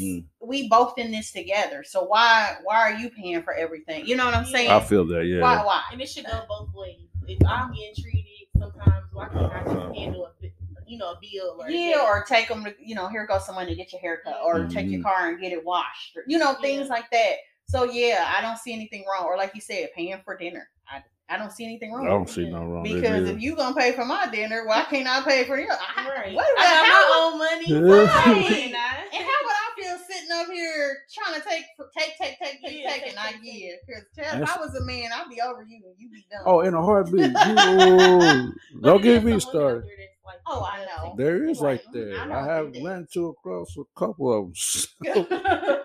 it's 0.00 0.24
we 0.40 0.68
both 0.68 0.96
in 0.98 1.10
this 1.10 1.32
together. 1.32 1.82
So 1.82 2.04
why 2.04 2.56
why 2.62 2.76
are 2.76 2.94
you 2.94 3.10
paying 3.10 3.42
for 3.42 3.54
everything? 3.54 4.06
You 4.06 4.16
know 4.16 4.26
what 4.26 4.34
I'm 4.34 4.44
saying? 4.44 4.70
I 4.70 4.80
feel 4.80 5.04
that, 5.06 5.24
yeah. 5.26 5.40
Why 5.40 5.64
why? 5.64 5.82
and 5.92 6.00
it 6.00 6.08
should 6.08 6.26
go 6.26 6.42
both 6.48 6.68
ways. 6.74 7.00
If 7.26 7.38
I'm 7.48 7.72
getting 7.72 7.94
treated, 7.96 8.46
sometimes 8.58 9.06
why 9.12 9.28
can't 9.28 9.52
I 9.52 9.60
Uh-huh. 9.62 9.86
just 9.86 9.96
handle 9.98 10.26
a 10.26 10.32
bit, 10.40 10.52
you 10.86 10.98
know, 10.98 11.12
a 11.12 11.18
bill 11.20 11.56
or 11.62 11.70
Yeah, 11.70 11.94
date? 11.96 12.00
or 12.00 12.22
take 12.28 12.48
them 12.48 12.62
to 12.64 12.74
you 12.78 12.94
know 12.94 13.08
here 13.08 13.26
goes 13.26 13.44
someone 13.46 13.66
to 13.66 13.74
get 13.74 13.92
your 13.92 14.00
haircut, 14.02 14.38
or 14.44 14.66
take 14.66 14.90
your 14.90 15.00
Mhm. 15.00 15.04
car 15.04 15.28
and 15.30 15.40
get 15.40 15.50
it 15.52 15.64
washed, 15.64 16.16
or, 16.16 16.22
you 16.28 16.38
know 16.38 16.54
things 16.54 16.86
Yeah. 16.86 16.92
like 16.94 17.10
that. 17.10 17.38
So 17.66 17.84
yeah, 17.84 18.32
I 18.36 18.40
don't 18.40 18.58
see 18.58 18.72
anything 18.72 19.04
wrong. 19.10 19.24
Or 19.26 19.36
like 19.36 19.54
you 19.54 19.60
said, 19.60 19.88
paying 19.94 20.20
for 20.24 20.36
dinner. 20.36 20.68
I 20.88 21.02
I 21.28 21.38
don't 21.38 21.50
see 21.50 21.64
anything 21.64 21.90
wrong. 21.92 22.06
I 22.06 22.10
don't 22.10 22.28
see 22.28 22.50
no 22.50 22.64
wrong 22.64 22.82
Because 22.82 23.28
if 23.30 23.40
you 23.40 23.56
gonna 23.56 23.74
pay 23.74 23.92
for 23.92 24.04
my 24.04 24.26
dinner, 24.30 24.66
why 24.66 24.84
can't 24.84 25.08
I 25.08 25.22
pay 25.22 25.44
for 25.44 25.58
yours? 25.58 25.70
I, 25.96 26.08
Right. 26.08 26.34
What 26.34 26.46
I 26.58 26.62
about 26.62 26.86
got 26.86 27.08
my 27.08 27.20
own 27.24 27.38
money. 27.38 27.64
Yeah. 27.66 28.04
Right. 28.04 28.74
And 29.14 29.22
how 29.22 29.38
would 29.44 29.56
I 29.56 29.70
feel 29.76 29.98
sitting 30.06 30.30
up 30.32 30.46
here 30.48 30.96
trying 31.12 31.40
to 31.40 31.48
take, 31.48 31.64
take, 31.96 32.16
take, 32.18 32.38
take, 32.38 32.62
take, 32.62 32.82
Yeah, 32.82 32.90
take, 32.90 33.00
take, 33.00 33.06
and 33.08 33.16
not 33.16 33.26
take, 33.26 33.42
take. 33.42 33.60
give? 33.60 33.76
Because 33.86 34.04
if 34.42 34.56
I 34.56 34.60
was 34.60 34.74
a 34.74 34.84
man, 34.84 35.10
I'd 35.14 35.28
be 35.30 35.40
over 35.40 35.62
you 35.62 35.80
and 35.84 35.94
you'd 35.98 36.12
be 36.12 36.24
done. 36.30 36.42
Oh, 36.46 36.60
in 36.60 36.74
a 36.74 36.82
heartbeat. 36.82 37.32
You, 38.74 38.80
don't 38.82 39.00
it 39.00 39.02
get 39.02 39.24
me 39.24 39.38
some 39.40 39.40
women 39.40 39.40
started. 39.40 39.84
out 39.84 39.88
there 39.96 40.08
like 40.26 40.38
Oh. 40.46 40.64
I 40.70 40.84
know. 40.84 41.14
There 41.16 41.48
is 41.48 41.60
Like, 41.60 41.84
like 41.86 41.94
mm, 41.94 42.10
that. 42.12 42.30
I 42.32 42.40
I, 42.40 42.44
have 42.44 42.72
do 42.72 42.80
that. 42.80 42.88
run 42.88 43.06
to 43.14 43.28
across 43.28 43.76
a 43.76 43.84
couple 43.98 44.32
of 44.32 44.54
them. 45.02 45.80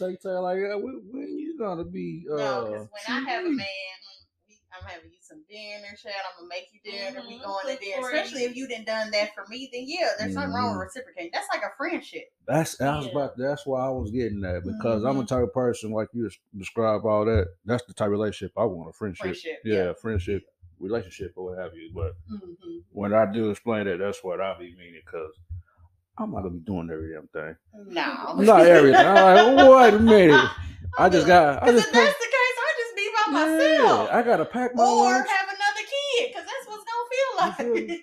You 0.00 0.08
take 0.08 0.20
time 0.22 0.42
like 0.42 0.58
that. 0.58 0.80
When, 0.80 1.02
when 1.10 1.38
you 1.38 1.58
gonna 1.58 1.84
be? 1.84 2.26
Uh, 2.30 2.36
no, 2.36 2.64
because 2.64 2.88
when 2.90 3.16
I 3.16 3.30
have 3.30 3.44
a 3.44 3.50
man, 3.50 3.66
I'm 4.76 4.84
having 4.86 5.10
you 5.10 5.18
some 5.20 5.42
dinner, 5.48 5.96
Chad. 6.00 6.12
I'm 6.12 6.38
gonna 6.38 6.48
make 6.48 6.68
you 6.72 6.80
dinner. 6.84 7.22
We 7.26 7.36
Mhm, 7.38 7.42
going 7.42 7.76
to 7.76 7.82
dinner. 7.82 8.06
Especially 8.08 8.44
if 8.44 8.56
you 8.56 8.68
done 8.68 8.84
done 8.84 9.10
that 9.12 9.34
for 9.34 9.46
me, 9.48 9.70
then 9.72 9.84
yeah, 9.86 10.10
there's 10.18 10.34
something 10.34 10.52
wrong 10.52 10.78
with 10.78 10.88
reciprocating. 10.88 11.30
That's 11.32 11.48
like 11.52 11.62
a 11.62 11.72
friendship. 11.76 12.24
That's 12.46 12.80
I 12.80 12.96
was 12.96 13.06
Yeah. 13.06 13.12
about. 13.12 13.36
That's 13.36 13.66
why 13.66 13.86
I 13.86 13.90
was 13.90 14.10
getting 14.10 14.40
that 14.40 14.64
because 14.64 15.04
I'm 15.04 15.18
a 15.18 15.24
type 15.24 15.44
of 15.44 15.52
person 15.52 15.92
like 15.92 16.08
you 16.12 16.28
describe 16.56 17.04
all 17.06 17.24
that. 17.24 17.48
That's 17.64 17.84
the 17.86 17.94
type 17.94 18.06
of 18.06 18.12
relationship 18.12 18.52
I 18.56 18.64
want. 18.64 18.90
A 18.90 18.92
friendship. 18.92 19.22
Friendship, 19.22 19.60
Yeah, 19.64 19.84
yeah. 19.84 19.92
friendship, 19.94 20.42
relationship, 20.78 21.32
or 21.36 21.50
what 21.50 21.58
have 21.58 21.74
you. 21.74 21.90
But 21.94 22.14
Mm-hmm. 22.30 22.78
when 22.90 23.14
I 23.14 23.30
do 23.30 23.50
explain 23.50 23.86
that, 23.86 23.98
that's 23.98 24.22
what 24.24 24.40
I 24.40 24.58
be 24.58 24.74
meaning 24.76 25.00
because 25.04 25.32
I'm 26.18 26.30
not 26.30 26.38
gonna 26.42 26.50
be 26.50 26.60
doing 26.60 26.88
every 26.92 27.12
damn 27.12 27.26
thing. 27.28 27.56
No, 27.88 28.34
Not 28.36 28.60
everything. 28.66 29.04
I'm 29.04 29.56
like, 29.56 29.68
wait 29.92 29.94
a 29.94 29.98
minute. 29.98 30.50
I 30.98 31.08
just 31.08 31.26
got. 31.26 31.62
I 31.62 31.66
Because 31.66 31.82
just. 31.82 31.88
if 31.88 31.92
that's 31.94 32.18
the 32.18 32.24
case, 32.24 32.58
I 32.60 32.74
just 32.78 32.96
be 32.96 33.08
by 33.10 33.32
Yeah, 33.32 33.82
myself. 33.82 34.08
I 34.12 34.22
gotta 34.22 34.44
pack 34.44 34.74
my 34.76 34.84
lunch. 34.84 34.94
or 34.94 35.04
lunch. 35.12 35.28
have 35.28 35.48
another 35.48 35.86
kid, 35.90 36.28
because 36.28 36.46
that's 36.46 36.68
what's 36.68 36.84
gonna 36.84 37.66
feel 37.66 37.90
like. 37.90 38.00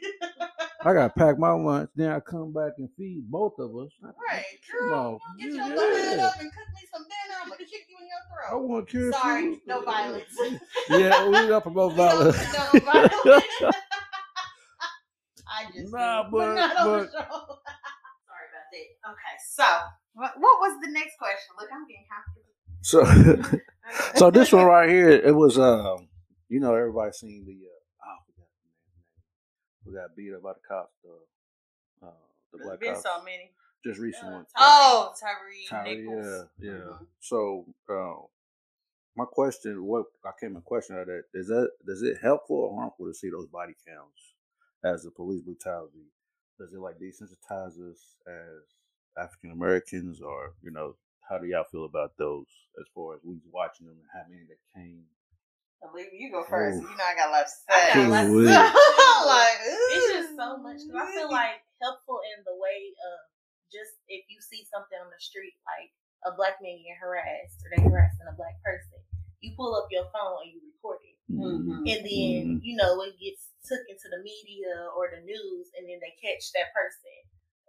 I 0.84 0.94
gotta 0.94 1.14
pack 1.14 1.40
my 1.40 1.52
lunch. 1.52 1.90
Then 1.96 2.12
I 2.12 2.20
come 2.20 2.52
back 2.52 2.74
and 2.80 2.90
feed 2.98 3.30
both 3.32 3.54
of 3.60 3.70
us. 3.78 3.92
right, 4.04 4.44
Come 4.80 4.90
girl. 4.90 5.20
Get 5.40 5.48
your 5.54 5.58
Yeah. 5.68 5.76
little 5.76 5.96
head 5.98 6.20
up 6.20 6.34
and 6.42 6.52
cook 6.52 6.68
me 6.74 6.82
some 6.94 7.04
dinner. 7.04 7.40
I'm 7.44 7.50
gonna 7.50 7.58
kick 7.60 7.86
you 7.88 7.98
in 8.02 8.08
your 8.08 8.20
throat. 8.28 8.52
I 8.52 8.56
want 8.56 8.90
to 8.90 8.92
kill 8.92 9.14
Sorry, 9.14 9.42
food. 9.52 9.60
no 9.68 9.82
violence. 9.84 10.38
yeah, 10.90 11.26
we 11.28 11.48
don't 11.48 11.62
promote 11.62 11.94
violence. 11.94 12.38
condone 12.52 12.82
violence. 12.82 13.46
I 15.54 15.66
just 15.74 15.94
Nah, 15.94 16.30
but- 16.30 16.56
the 16.56 17.10
but- 17.10 17.51
Okay, 18.74 19.36
so 19.54 19.64
what, 20.14 20.34
what 20.38 20.60
was 20.60 20.80
the 20.84 20.92
next 20.92 21.18
question? 21.18 21.56
Look, 21.60 21.70
I'm 21.74 21.88
getting 21.88 22.06
comfortable. 22.10 22.48
So, 22.84 23.60
so 24.20 24.32
this 24.32 24.52
one 24.52 24.66
right 24.66 24.90
here, 24.90 25.10
it 25.10 25.36
was 25.36 25.60
um, 25.60 26.08
you 26.50 26.60
know, 26.60 26.74
everybody 26.76 27.12
seen 27.12 27.46
the 27.46 27.54
uh, 27.54 28.06
oh, 28.08 28.12
I 28.12 28.18
forgot 28.26 28.48
the 29.86 29.92
name. 29.92 30.02
Got 30.08 30.16
beat 30.16 30.34
up 30.36 30.44
by 30.44 30.54
the 30.54 30.60
cops? 30.68 30.94
The 31.04 32.08
uh, 32.08 32.12
the 32.52 32.58
There's 32.58 32.68
black 32.68 32.80
been 32.80 32.94
cops. 32.94 33.04
so 33.04 33.24
many. 33.24 33.52
Just 33.86 34.00
recent 34.00 34.26
Uh, 34.28 34.32
one. 34.32 34.46
Oh, 34.58 35.14
Tyre 35.20 35.38
Tyler, 35.70 35.96
Nichols. 35.96 36.48
yeah, 36.60 36.72
yeah. 36.72 36.78
Mhm. 36.80 37.08
So, 37.20 37.66
uh, 37.90 38.26
my 39.16 39.26
question, 39.26 39.84
what 39.86 40.06
I 40.26 40.32
came 40.40 40.56
in 40.56 40.62
question 40.62 40.98
of 40.98 41.08
that 41.08 41.24
is 41.34 41.48
that 41.48 41.70
does 41.86 42.02
it 42.04 42.18
helpful 42.22 42.58
or 42.58 42.76
harmful 42.80 43.08
to 43.08 43.14
see 43.14 43.30
those 43.30 43.48
body 43.48 43.74
counts 43.88 44.34
as 44.84 45.04
the 45.04 45.12
police 45.12 45.42
brutality? 45.42 46.06
Does 46.62 46.78
it 46.78 46.80
like 46.80 47.02
desensitize 47.02 47.74
us 47.82 48.22
as 48.30 48.62
African 49.18 49.50
Americans, 49.50 50.22
or 50.22 50.54
you 50.62 50.70
know, 50.70 50.94
how 51.26 51.42
do 51.42 51.50
y'all 51.50 51.66
feel 51.66 51.90
about 51.90 52.14
those 52.22 52.46
as 52.78 52.86
far 52.94 53.18
as 53.18 53.26
we 53.26 53.42
watching 53.50 53.90
them 53.90 53.98
and 53.98 54.10
how 54.14 54.30
many 54.30 54.46
that 54.46 54.62
came? 54.70 55.10
Believe 55.82 56.14
you 56.14 56.30
go 56.30 56.46
first. 56.46 56.78
Ooh. 56.78 56.86
You 56.86 56.94
know 56.94 57.02
I 57.02 57.18
got 57.18 57.30
a 57.30 57.34
lot 57.34 57.50
to 57.50 57.58
I 57.66 57.78
say. 57.82 57.98
got 57.98 58.06
a 58.06 58.14
lot 58.14 58.26
to 58.30 58.38
say. 58.46 58.54
like, 59.26 59.58
it's 59.90 60.10
just 60.14 60.38
so 60.38 60.62
much. 60.62 60.86
I 60.86 61.04
feel 61.18 61.34
like 61.34 61.66
helpful 61.82 62.22
in 62.38 62.46
the 62.46 62.54
way 62.54 62.94
of 63.10 63.18
just 63.74 63.98
if 64.06 64.22
you 64.30 64.38
see 64.38 64.62
something 64.70 65.02
on 65.02 65.10
the 65.10 65.18
street, 65.18 65.58
like 65.66 65.90
a 66.30 66.38
black 66.38 66.62
man 66.62 66.78
getting 66.78 67.02
harassed 67.02 67.58
or 67.66 67.74
they 67.74 67.82
harassing 67.82 68.30
a 68.30 68.38
black 68.38 68.62
person, 68.62 69.02
you 69.42 69.58
pull 69.58 69.74
up 69.74 69.90
your 69.90 70.06
phone 70.14 70.46
and 70.46 70.54
you 70.54 70.62
record 70.62 71.02
it. 71.02 71.11
Mhm. 71.38 71.88
And 71.88 72.02
then, 72.06 72.42
Mhm. 72.60 72.60
you 72.64 72.76
know, 72.76 73.02
it 73.04 73.18
gets 73.20 73.52
took 73.64 73.82
into 73.88 74.10
the 74.10 74.20
media 74.20 74.90
or 74.98 75.10
the 75.14 75.22
news 75.22 75.70
and 75.78 75.88
then 75.88 76.00
they 76.02 76.12
catch 76.22 76.52
that 76.54 76.74
person 76.74 77.14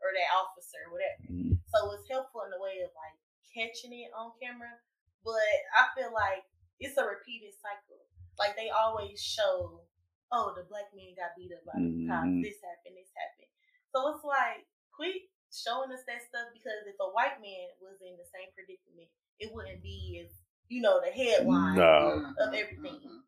or 0.01 0.09
that 0.13 0.31
officer 0.35 0.79
or 0.89 0.93
whatever. 0.93 1.23
Mhm. 1.31 1.59
So 1.69 1.93
it's 1.93 2.09
helpful 2.09 2.43
in 2.43 2.51
the 2.51 2.61
way 2.61 2.81
of 2.81 2.91
like 2.97 3.17
catching 3.55 3.93
it 3.93 4.11
on 4.15 4.33
camera. 4.41 4.81
But 5.25 5.37
I 5.77 5.89
feel 5.95 6.13
like 6.13 6.45
it's 6.81 6.97
a 6.97 7.05
repeated 7.07 7.55
cycle. 7.55 8.01
Like 8.39 8.57
they 8.57 8.71
always 8.71 9.23
show, 9.23 9.87
oh, 10.33 10.55
the 10.57 10.65
black 10.65 10.93
man 10.95 11.15
got 11.15 11.37
beat 11.37 11.53
up 11.53 11.65
by 11.65 11.79
the 11.79 12.07
cops. 12.09 12.27
Mhm. 12.27 12.43
This 12.43 12.61
happened. 12.63 12.97
This 12.97 13.13
happened. 13.15 13.49
So 13.95 14.09
it's 14.17 14.25
like, 14.25 14.67
quit 14.97 15.29
showing 15.53 15.93
us 15.93 16.03
that 16.07 16.23
stuff 16.23 16.49
because 16.55 16.87
if 16.87 16.97
a 16.99 17.11
white 17.13 17.39
man 17.41 17.69
was 17.81 18.01
in 18.01 18.17
the 18.17 18.25
same 18.25 18.51
predicament, 18.55 19.11
it 19.39 19.53
wouldn't 19.53 19.83
be 19.83 20.19
as 20.25 20.33
you 20.69 20.81
know 20.81 20.99
the 21.01 21.11
headline 21.13 21.77
No. 21.77 22.33
of 22.39 22.55
everything. 22.55 23.23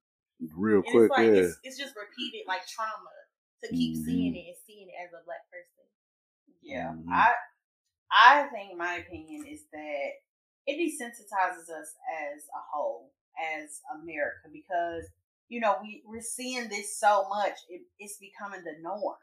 Real 0.54 0.82
And 0.84 0.92
quick, 0.92 1.02
it's 1.02 1.10
like 1.10 1.26
yeah. 1.26 1.40
it's, 1.40 1.58
it's 1.62 1.78
just 1.78 1.94
repeated 1.96 2.46
like 2.46 2.66
trauma 2.66 3.10
to 3.62 3.68
keep 3.72 3.96
Mhm. 3.96 4.04
seeing 4.04 4.34
it 4.34 4.46
and 4.48 4.56
seeing 4.66 4.88
it 4.88 4.94
as 5.02 5.12
a 5.12 5.24
black 5.24 5.48
person. 5.50 5.86
Yeah, 6.62 6.92
Mhm. 6.92 7.10
I 7.10 7.32
I 8.12 8.48
think 8.54 8.76
my 8.78 8.96
opinion 8.96 9.46
is 9.46 9.64
that 9.72 10.10
it 10.66 10.76
desensitizes 10.78 11.68
us 11.70 11.94
as 12.34 12.44
a 12.54 12.62
whole, 12.72 13.12
as 13.40 13.80
America, 13.94 14.48
because 14.52 15.06
you 15.48 15.60
know 15.60 15.78
we 15.82 16.02
we're 16.06 16.22
seeing 16.22 16.68
this 16.68 16.98
so 16.98 17.26
much, 17.28 17.56
it, 17.68 17.82
it's 17.98 18.18
becoming 18.18 18.64
the 18.64 18.76
norm. 18.80 19.16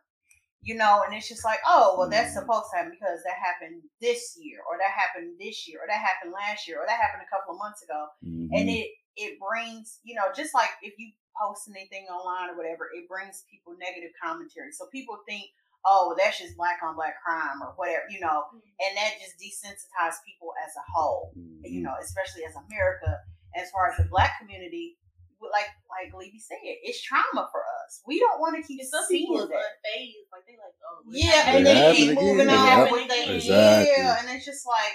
You 0.63 0.75
know, 0.75 1.01
and 1.03 1.13
it's 1.15 1.27
just 1.27 1.43
like, 1.43 1.59
oh, 1.65 1.95
well, 1.97 2.09
that's 2.09 2.33
Mhm. 2.33 2.35
supposed 2.35 2.69
to 2.71 2.77
happen 2.77 2.91
because 2.91 3.23
that 3.25 3.37
happened 3.41 3.81
this 3.99 4.37
year, 4.39 4.59
or 4.69 4.77
that 4.77 4.91
happened 4.93 5.37
this 5.39 5.67
year, 5.67 5.79
or 5.81 5.87
that 5.87 5.97
happened 5.99 6.33
last 6.33 6.67
year, 6.67 6.77
or 6.77 6.85
that 6.87 7.01
happened 7.01 7.23
a 7.25 7.29
couple 7.35 7.55
of 7.55 7.59
months 7.59 7.81
ago 7.83 8.07
and 8.53 8.69
Mhm. 8.69 8.69
it 8.69 8.89
it 9.15 9.37
brings 9.39 9.99
you 10.03 10.15
know 10.15 10.31
just 10.35 10.53
like 10.53 10.69
if 10.81 10.93
you 10.97 11.11
post 11.39 11.67
anything 11.69 12.05
online 12.11 12.49
or 12.51 12.57
whatever 12.57 12.87
it 12.93 13.07
brings 13.07 13.43
people 13.49 13.73
negative 13.79 14.11
commentary 14.21 14.71
so 14.71 14.85
people 14.91 15.17
think 15.27 15.47
oh 15.85 16.11
well, 16.11 16.17
that's 16.19 16.37
just 16.39 16.55
black 16.55 16.77
on 16.83 16.95
black 16.95 17.15
crime 17.23 17.61
or 17.63 17.73
whatever 17.75 18.03
you 18.09 18.19
know 18.19 18.43
and 18.53 18.91
that 18.97 19.15
just 19.19 19.39
desensitizes 19.39 20.19
people 20.27 20.51
as 20.63 20.71
a 20.75 20.85
whole 20.91 21.31
you 21.63 21.79
Mhm. 21.79 21.83
know 21.87 21.95
especially 22.01 22.43
as 22.45 22.53
america 22.67 23.19
as 23.55 23.71
far 23.71 23.89
as 23.89 23.97
the 23.97 24.05
black 24.11 24.39
community 24.39 24.97
like 25.41 25.73
like 25.89 26.13
Levy 26.13 26.37
said 26.37 26.61
it's 26.61 27.01
trauma 27.01 27.49
for 27.49 27.65
us 27.81 28.01
we 28.05 28.19
don't 28.19 28.39
want 28.39 28.55
to 28.55 28.61
keep 28.61 28.79
And 28.79 28.89
some 28.89 29.03
seeing 29.09 29.25
people 29.25 29.41
is 29.43 29.49
that 29.49 29.57
unfazed, 29.57 30.29
like 30.31 30.45
they 30.45 30.53
like, 30.53 30.77
oh, 30.85 31.01
yeah, 31.09 31.55
and 31.57 31.65
they 31.65 31.95
keep 31.95 32.13
moving 32.13 32.47
on 32.47 32.55
happened 32.55 32.91
with 32.93 33.07
the. 33.09 33.35
Exactly. 33.35 33.89
yeah, 33.89 34.19
and 34.21 34.29
it's 34.29 34.45
just 34.45 34.65
like, 34.67 34.93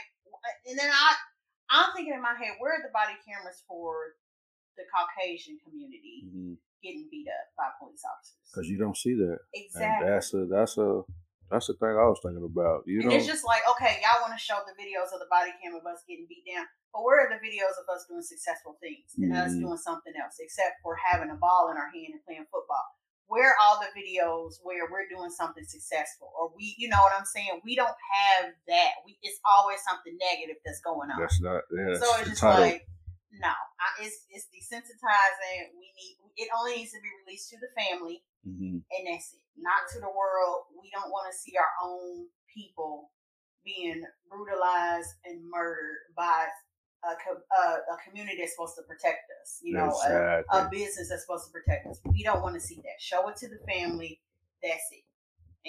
and 0.65 0.79
then 0.79 0.89
I, 0.89 1.15
I'm 1.71 1.93
thinking 1.95 2.15
in 2.15 2.23
my 2.23 2.35
head, 2.39 2.57
where 2.59 2.75
are 2.79 2.83
the 2.83 2.93
body 2.93 3.15
cameras 3.27 3.63
for 3.67 4.15
the 4.77 4.85
Caucasian 4.93 5.59
community 5.65 6.25
Mhm. 6.27 6.59
getting 6.83 7.09
beat 7.11 7.27
up 7.29 7.47
by 7.57 7.71
police 7.79 8.05
officers? 8.05 8.53
Cause 8.55 8.69
you 8.69 8.79
don't 8.79 8.97
see 8.97 9.15
that, 9.15 9.39
and 9.75 10.01
Exactly. 10.01 10.07
that's 10.07 10.35
a 10.35 10.47
that's 10.47 10.79
a 10.79 11.03
That's 11.49 11.71
the 11.71 11.75
thing 11.79 11.95
I 11.95 12.03
was 12.11 12.19
thinking 12.19 12.43
about. 12.43 12.83
You 12.91 13.07
know, 13.07 13.15
it's 13.15 13.23
just 13.25 13.47
like, 13.47 13.63
okay, 13.71 14.03
y'all 14.03 14.19
want 14.21 14.35
to 14.35 14.43
show 14.43 14.59
the 14.67 14.75
videos 14.75 15.15
of 15.15 15.23
the 15.23 15.31
body 15.31 15.55
cam 15.63 15.79
of 15.79 15.87
us 15.87 16.03
getting 16.11 16.27
beat 16.27 16.43
down, 16.43 16.67
but 16.91 17.05
where 17.07 17.23
are 17.23 17.31
the 17.31 17.39
videos 17.39 17.79
of 17.79 17.87
us 17.87 18.03
doing 18.11 18.23
successful 18.27 18.75
things 18.83 19.15
and 19.15 19.31
us 19.33 19.55
Mhm. 19.55 19.61
doing 19.63 19.79
something 19.79 20.13
else, 20.19 20.41
except 20.43 20.83
for 20.83 20.97
having 20.97 21.31
a 21.31 21.37
ball 21.39 21.71
in 21.71 21.77
our 21.79 21.87
hand 21.89 22.15
and 22.19 22.25
playing 22.25 22.47
football? 22.51 22.83
Where 23.29 23.55
all 23.59 23.81
the 23.83 23.91
videos 23.99 24.63
where 24.63 24.87
we're 24.91 25.09
doing 25.11 25.31
something 25.31 25.65
successful, 25.67 26.31
or 26.39 26.53
we, 26.55 26.75
you 26.79 26.89
know 26.89 27.03
what 27.03 27.13
I'm 27.19 27.27
saying? 27.27 27.61
We 27.65 27.75
don't 27.75 27.89
have 27.91 28.55
that. 28.69 28.93
We, 29.05 29.19
it's 29.23 29.41
always 29.43 29.79
something 29.83 30.15
negative 30.15 30.63
that's 30.65 30.81
going 30.81 31.11
on. 31.11 31.19
that's 31.19 31.41
not. 31.43 31.63
Yeah, 31.75 31.99
so 31.99 32.07
it's 32.23 32.31
just 32.31 32.41
title. 32.41 32.63
like, 32.63 32.87
no, 33.35 33.51
I, 33.51 33.89
it's 34.07 34.25
it's 34.31 34.47
desensitizing. 34.55 35.75
We 35.75 35.91
need 35.99 36.17
it 36.37 36.49
only 36.57 36.77
needs 36.77 36.93
to 36.93 37.01
be 37.03 37.11
released 37.27 37.51
to 37.51 37.57
the 37.59 37.69
family 37.75 38.23
Mhm. 38.47 38.85
and 38.87 39.03
that's 39.09 39.33
it. 39.35 39.41
Not 39.57 39.89
to 39.93 39.99
the 40.01 40.13
world. 40.13 40.71
We 40.81 40.91
don't 40.95 41.11
want 41.11 41.33
to 41.33 41.37
see 41.37 41.57
our 41.57 41.73
own 41.83 42.29
people 42.55 43.11
being 43.65 44.05
brutalized 44.31 45.11
and 45.25 45.43
murdered 45.51 46.13
by 46.17 46.47
a, 47.05 47.13
a, 47.13 47.63
a 47.95 47.97
community 48.09 48.39
that's 48.41 48.53
supposed 48.53 48.77
to 48.77 48.83
protect 48.83 49.31
us. 49.43 49.61
You 49.63 49.75
know, 49.75 49.87
a, 49.91 50.43
exactly. 50.43 50.61
a 50.61 50.69
business 50.71 51.09
that's 51.11 51.23
supposed 51.23 51.47
to 51.47 51.53
protect 51.53 51.87
us. 51.87 52.01
We 52.05 52.23
don't 52.23 52.43
want 52.43 52.55
to 52.55 52.61
see 52.61 52.77
that. 52.77 52.99
Show 52.99 53.29
it 53.29 53.37
to 53.39 53.49
the 53.49 53.59
family. 53.67 54.21
That's 54.63 54.83
it, 54.91 55.05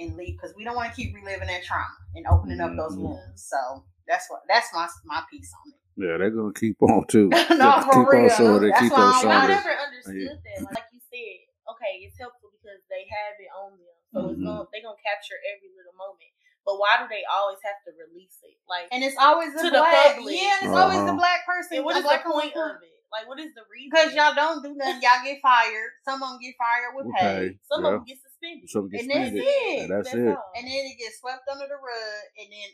and 0.02 0.16
leave 0.16 0.38
because 0.40 0.56
we 0.56 0.64
don't 0.64 0.76
want 0.76 0.90
to 0.90 0.96
keep 0.96 1.14
reliving 1.14 1.48
that 1.48 1.64
trauma 1.64 1.92
and 2.16 2.26
opening 2.28 2.62
up 2.62 2.72
those 2.76 2.96
Mhm. 2.96 3.04
wounds. 3.04 3.44
So 3.44 3.84
that's 4.08 4.30
what 4.30 4.42
that's 4.48 4.74
my 4.74 4.88
my 5.06 5.22
piece 5.30 5.52
on 5.54 5.74
it. 5.74 5.80
yeah, 5.98 6.18
they're 6.18 6.32
gonna 6.32 6.54
keep 6.54 6.82
on 6.82 7.06
too. 7.08 7.30
No, 7.58 7.74
Just 7.74 7.86
for 7.90 8.06
keep 8.06 8.08
real, 8.08 8.30
no, 8.40 8.60
They 8.60 8.70
that's 8.72 8.82
keep 8.82 8.94
why 8.94 9.12
on 9.12 9.28
I 9.28 9.48
never 9.48 9.74
understood 9.76 10.40
that. 10.46 10.64
Like, 10.72 10.86
you 10.94 11.02
said, 11.12 11.38
okay, 11.74 12.06
it's 12.08 12.18
helpful 12.18 12.50
because 12.56 12.80
they 12.90 13.06
have 13.12 13.36
it 13.42 13.52
on 13.54 13.72
them, 13.78 13.98
so 14.14 14.30
it's 14.30 14.40
Mhm. 14.40 14.46
gonna 14.46 14.66
they're 14.72 14.82
gonna 14.86 15.02
capture 15.04 15.36
every 15.54 15.70
little 15.76 15.94
moment. 15.94 16.32
But 16.68 16.76
why 16.84 17.00
do 17.00 17.08
they 17.08 17.24
always 17.32 17.64
have 17.64 17.80
to 17.88 17.96
release 17.96 18.36
it? 18.44 18.60
Like, 18.68 18.92
And 18.92 19.00
it's 19.08 19.16
always 19.16 19.56
the 19.56 19.64
To 19.64 19.70
the 19.72 19.80
public. 19.80 20.36
Yeah, 20.36 20.60
and 20.60 20.68
it's 20.68 20.76
always 20.76 21.00
the 21.08 21.16
Uh-huh. 21.16 21.24
black 21.24 21.48
person. 21.48 21.80
and 21.80 21.86
what 21.88 21.96
the 21.96 22.04
is 22.04 22.04
the 22.04 22.12
black 22.12 22.28
point 22.28 22.52
person. 22.54 22.76
of 22.76 22.84
it? 22.84 23.00
Like, 23.08 23.24
what 23.32 23.40
is 23.40 23.56
the 23.56 23.64
reason? 23.72 23.88
Because 23.88 24.12
y'all 24.12 24.36
don't 24.36 24.60
do 24.60 24.76
nothing, 24.76 25.00
y'all 25.00 25.24
get 25.24 25.40
fired. 25.40 25.96
Some 26.04 26.20
of 26.22 26.28
them 26.28 26.40
get 26.44 26.60
fired 26.60 26.92
with 26.92 27.08
pay, 27.16 27.24
Okay. 27.24 27.60
some 27.72 27.82
yeah. 27.82 27.88
of 27.88 27.94
them 27.96 28.04
get 28.04 28.20
suspended. 28.20 28.68
Some 28.68 28.90
get 28.92 29.00
and 29.00 29.08
that's 29.10 29.32
suspended. 29.32 29.48
it. 29.48 29.80
And 29.80 29.90
that's 29.96 30.12
it. 30.14 30.28
all. 30.28 30.52
And 30.60 30.64
then 30.68 30.82
it 30.92 30.98
gets 31.00 31.16
swept 31.24 31.48
under 31.48 31.68
the 31.72 31.80
rug, 31.80 32.24
and 32.36 32.52
then 32.52 32.70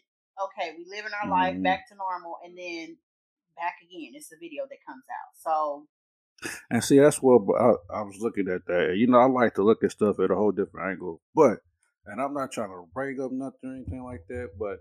okay, 0.49 0.73
we 0.73 0.89
live 0.89 1.05
in 1.05 1.13
our 1.13 1.29
life 1.29 1.53
Mhm. 1.53 1.61
back 1.61 1.85
to 1.89 1.95
normal, 1.95 2.41
and 2.43 2.57
then 2.57 2.97
back 3.55 3.77
again. 3.85 4.17
It's 4.17 4.33
a 4.33 4.37
video 4.41 4.65
that 4.65 4.81
comes 4.89 5.05
out. 5.05 5.37
So 5.37 5.85
And 6.71 6.83
see, 6.83 6.97
that's 6.97 7.21
what 7.21 7.45
I, 7.55 7.77
I 7.93 8.01
was 8.01 8.17
looking 8.19 8.49
at 8.49 8.65
that. 8.65 8.95
You 8.97 9.05
know, 9.05 9.19
I 9.19 9.25
like 9.29 9.53
to 9.55 9.63
look 9.63 9.83
at 9.83 9.91
stuff 9.91 10.19
at 10.19 10.31
a 10.31 10.35
whole 10.35 10.51
different 10.51 10.89
angle. 10.89 11.21
But, 11.35 11.59
and 12.05 12.21
I'm 12.21 12.33
not 12.33 12.51
trying 12.51 12.69
to 12.69 12.85
bring 12.93 13.19
up 13.21 13.31
nothing 13.31 13.69
or 13.69 13.75
anything 13.75 14.03
like 14.03 14.25
that, 14.29 14.49
but 14.59 14.79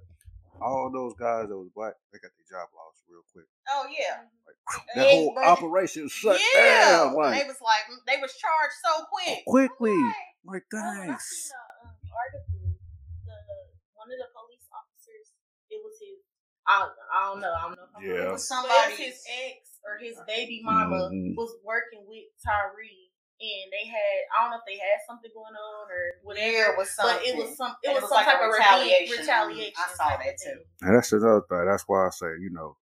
all 0.60 0.90
those 0.92 1.14
guys 1.18 1.48
that 1.48 1.56
was 1.56 1.70
black, 1.74 1.94
they 2.12 2.18
got 2.22 2.30
their 2.38 2.46
job 2.46 2.68
lost 2.76 3.02
real 3.10 3.24
quick. 3.32 3.46
oh 3.70 3.86
yeah, 3.90 4.26
That 4.94 5.04
Hey, 5.06 5.16
whole 5.16 5.32
but- 5.34 5.44
operation 5.44 6.08
shut 6.08 6.38
yeah. 6.54 7.02
down. 7.02 7.14
Like, 7.14 7.40
they 7.42 7.46
was 7.48 7.58
like 7.62 7.84
they 8.06 8.20
was 8.20 8.30
charged 8.36 8.78
so 8.84 9.04
quick. 9.10 9.42
quickly. 9.46 9.90
Right. 9.96 10.58
Like, 10.60 10.64
Oh, 10.74 10.78
I 10.78 11.06
thanks. 11.06 11.50
seen 11.50 11.54
a 11.54 11.86
um, 11.88 11.94
article. 12.14 12.78
The 13.26 13.36
one 13.94 14.10
of 14.10 14.18
the 14.18 14.30
police 14.34 14.66
officers, 14.70 15.34
it 15.70 15.78
was 15.82 15.94
his. 16.02 16.18
I, 16.62 16.86
I 16.86 17.18
don't 17.30 17.40
know. 17.42 17.50
I 17.50 17.62
don't 17.66 17.74
know. 17.78 17.86
If 17.90 17.94
I'm 17.98 18.02
Yeah. 18.06 18.30
It 18.30 18.38
was 18.38 18.46
But 18.46 18.54
somebody. 18.54 18.94
his 19.02 19.18
ex 19.26 19.82
or 19.82 19.98
his 19.98 20.14
baby 20.30 20.62
mama 20.62 21.10
Mhm. 21.10 21.34
was 21.34 21.54
working 21.66 22.06
with 22.06 22.30
Tyre, 22.38 22.70
and 23.42 23.68
they 23.74 23.84
had 23.90 24.16
I 24.30 24.46
don't 24.46 24.50
know 24.54 24.62
if 24.62 24.66
they 24.70 24.78
had 24.78 25.02
something 25.10 25.30
going 25.34 25.52
on 25.58 25.84
or 25.90 26.02
whatever. 26.22 26.46
There 26.46 26.74
was 26.78 26.94
something. 26.94 27.18
But 27.18 27.26
it 27.26 27.34
was 27.34 27.56
some. 27.58 27.74
It 27.82 27.90
And 27.90 27.94
was, 27.98 28.08
some 28.08 28.16
like 28.22 28.26
type 28.30 28.38
of 28.40 28.54
retaliation. 28.54 29.18
retaliation. 29.18 29.74
Retaliation. 29.74 29.74
I 29.76 29.86
saw 29.98 30.08
that 30.16 30.34
too. 30.38 30.58
And 30.86 30.90
that's 30.96 31.12
another 31.12 31.42
thing. 31.50 31.64
That's 31.66 31.84
why 31.90 32.06
I 32.06 32.10
say, 32.10 32.30
you 32.40 32.50
know, 32.54 32.78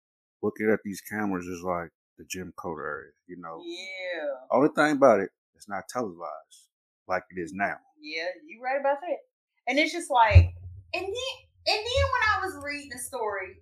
looking 0.42 0.70
at 0.72 0.80
these 0.84 1.00
cameras 1.04 1.46
is 1.46 1.60
like 1.62 1.90
the 2.16 2.24
Jim 2.24 2.52
Crow 2.56 2.72
era. 2.76 3.12
You 3.28 3.36
know, 3.38 3.60
Yeah. 3.60 4.32
only 4.50 4.70
thing 4.74 4.96
about 4.96 5.20
it, 5.20 5.30
it's 5.54 5.68
not 5.68 5.84
televised 5.92 6.72
like 7.06 7.22
it 7.30 7.38
is 7.40 7.52
now. 7.52 7.76
Yeah, 8.00 8.26
you 8.46 8.60
right 8.62 8.80
about 8.80 9.00
that. 9.00 9.20
And 9.68 9.78
it's 9.78 9.92
just 9.92 10.10
like, 10.10 10.54
and 10.94 11.04
then 11.04 11.32
and 11.66 11.80
then 11.82 12.04
when 12.14 12.22
I 12.30 12.36
was 12.46 12.54
reading 12.62 12.90
the 12.94 12.98
story, 13.02 13.58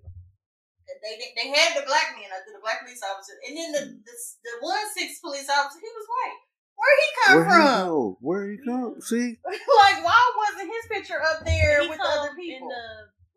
they 0.84 1.14
they, 1.16 1.30
they 1.36 1.48
had 1.48 1.72
the 1.80 1.86
black 1.86 2.12
man, 2.16 2.28
uh, 2.28 2.44
the 2.44 2.60
black 2.60 2.84
police 2.84 3.00
officer, 3.02 3.32
and 3.48 3.56
then 3.56 3.72
the 3.72 3.82
the, 4.04 4.14
the 4.44 4.54
one 4.60 4.84
six 4.92 5.18
police 5.20 5.48
officer, 5.48 5.80
he 5.80 5.88
was 5.88 6.06
white. 6.08 6.40
Where 6.76 6.94
he 7.00 7.08
come 7.24 7.34
Where 7.36 7.44
he 7.44 7.50
from? 7.50 7.86
go? 7.86 8.18
Where 8.20 8.42
he 8.50 8.56
go? 8.58 8.96
See, 9.00 9.38
like, 9.46 9.98
why 10.04 10.20
wasn't 10.36 10.70
his 10.70 10.84
picture 10.90 11.20
up 11.22 11.44
there 11.44 11.82
He 11.82 11.88
with 11.88 11.98
the 11.98 12.04
come 12.04 12.18
other 12.20 12.34
people? 12.36 12.68
in 12.68 12.74
the 12.74 12.84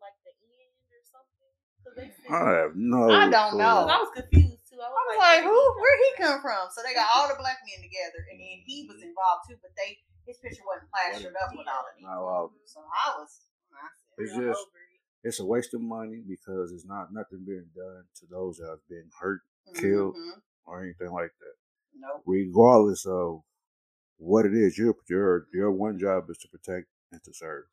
like 0.02 0.16
the 0.26 0.32
end 0.34 0.74
or 0.90 1.02
something. 1.06 1.50
'Cause 1.84 1.94
they 1.96 2.08
said- 2.10 2.34
I 2.34 2.66
have 2.66 2.72
no. 2.76 3.08
I 3.10 3.30
don't 3.30 3.54
clue. 3.54 3.62
know. 3.62 3.86
'Cause 3.86 3.94
I 3.94 3.98
was 4.02 4.12
confused 4.14 4.62
too. 4.68 4.80
I 4.82 4.88
was, 4.90 4.98
I 4.98 5.02
was 5.08 5.18
like, 5.18 5.40
like, 5.40 5.44
who? 5.48 5.58
Where 5.80 5.96
he 6.02 6.08
come 6.18 6.38
come 6.38 6.40
from? 6.42 6.62
So 6.74 6.82
they 6.84 6.92
got 6.94 7.08
all 7.14 7.26
the 7.30 7.38
black 7.40 7.58
men 7.64 7.80
together, 7.80 8.20
and 8.30 8.36
then 8.42 8.56
he 8.66 8.84
was 8.90 9.00
involved 9.00 9.48
too, 9.48 9.56
but 9.62 9.72
they 9.78 9.98
his 10.28 10.36
picture 10.44 10.66
wasn't 10.66 10.90
plastered 10.92 11.32
up 11.40 11.54
with 11.56 11.64
all 11.70 11.86
of 11.88 11.94
them. 11.96 12.04
Not 12.04 12.20
all. 12.20 12.52
So 12.68 12.84
I 12.84 13.16
was. 13.16 13.32
I 13.72 13.88
said, 13.94 14.18
It's 14.26 14.34
just- 14.36 14.60
Over. 14.68 14.76
It's 15.24 15.40
a 15.40 15.44
waste 15.44 15.74
of 15.74 15.80
money 15.82 16.22
because 16.22 16.70
it's 16.70 16.86
not 16.86 17.12
nothing 17.12 17.42
being 17.44 17.66
done 17.74 18.04
to 18.22 18.26
those 18.30 18.58
that 18.58 18.68
have 18.70 18.86
been 18.88 19.10
hurt 19.18 19.40
Killed. 19.74 20.14
mhm. 20.14 20.40
or 20.64 20.80
anything 20.84 21.10
like 21.10 21.32
that. 21.42 21.56
Nope. 21.98 22.22
Regardless 22.26 23.06
of 23.06 23.42
what 24.18 24.46
it 24.46 24.54
is, 24.54 24.78
your 24.78 24.94
your 25.08 25.46
your 25.52 25.72
one 25.72 25.98
job 25.98 26.24
is 26.30 26.38
to 26.38 26.48
protect 26.48 26.86
and 27.12 27.22
to 27.24 27.32
serve. 27.34 27.64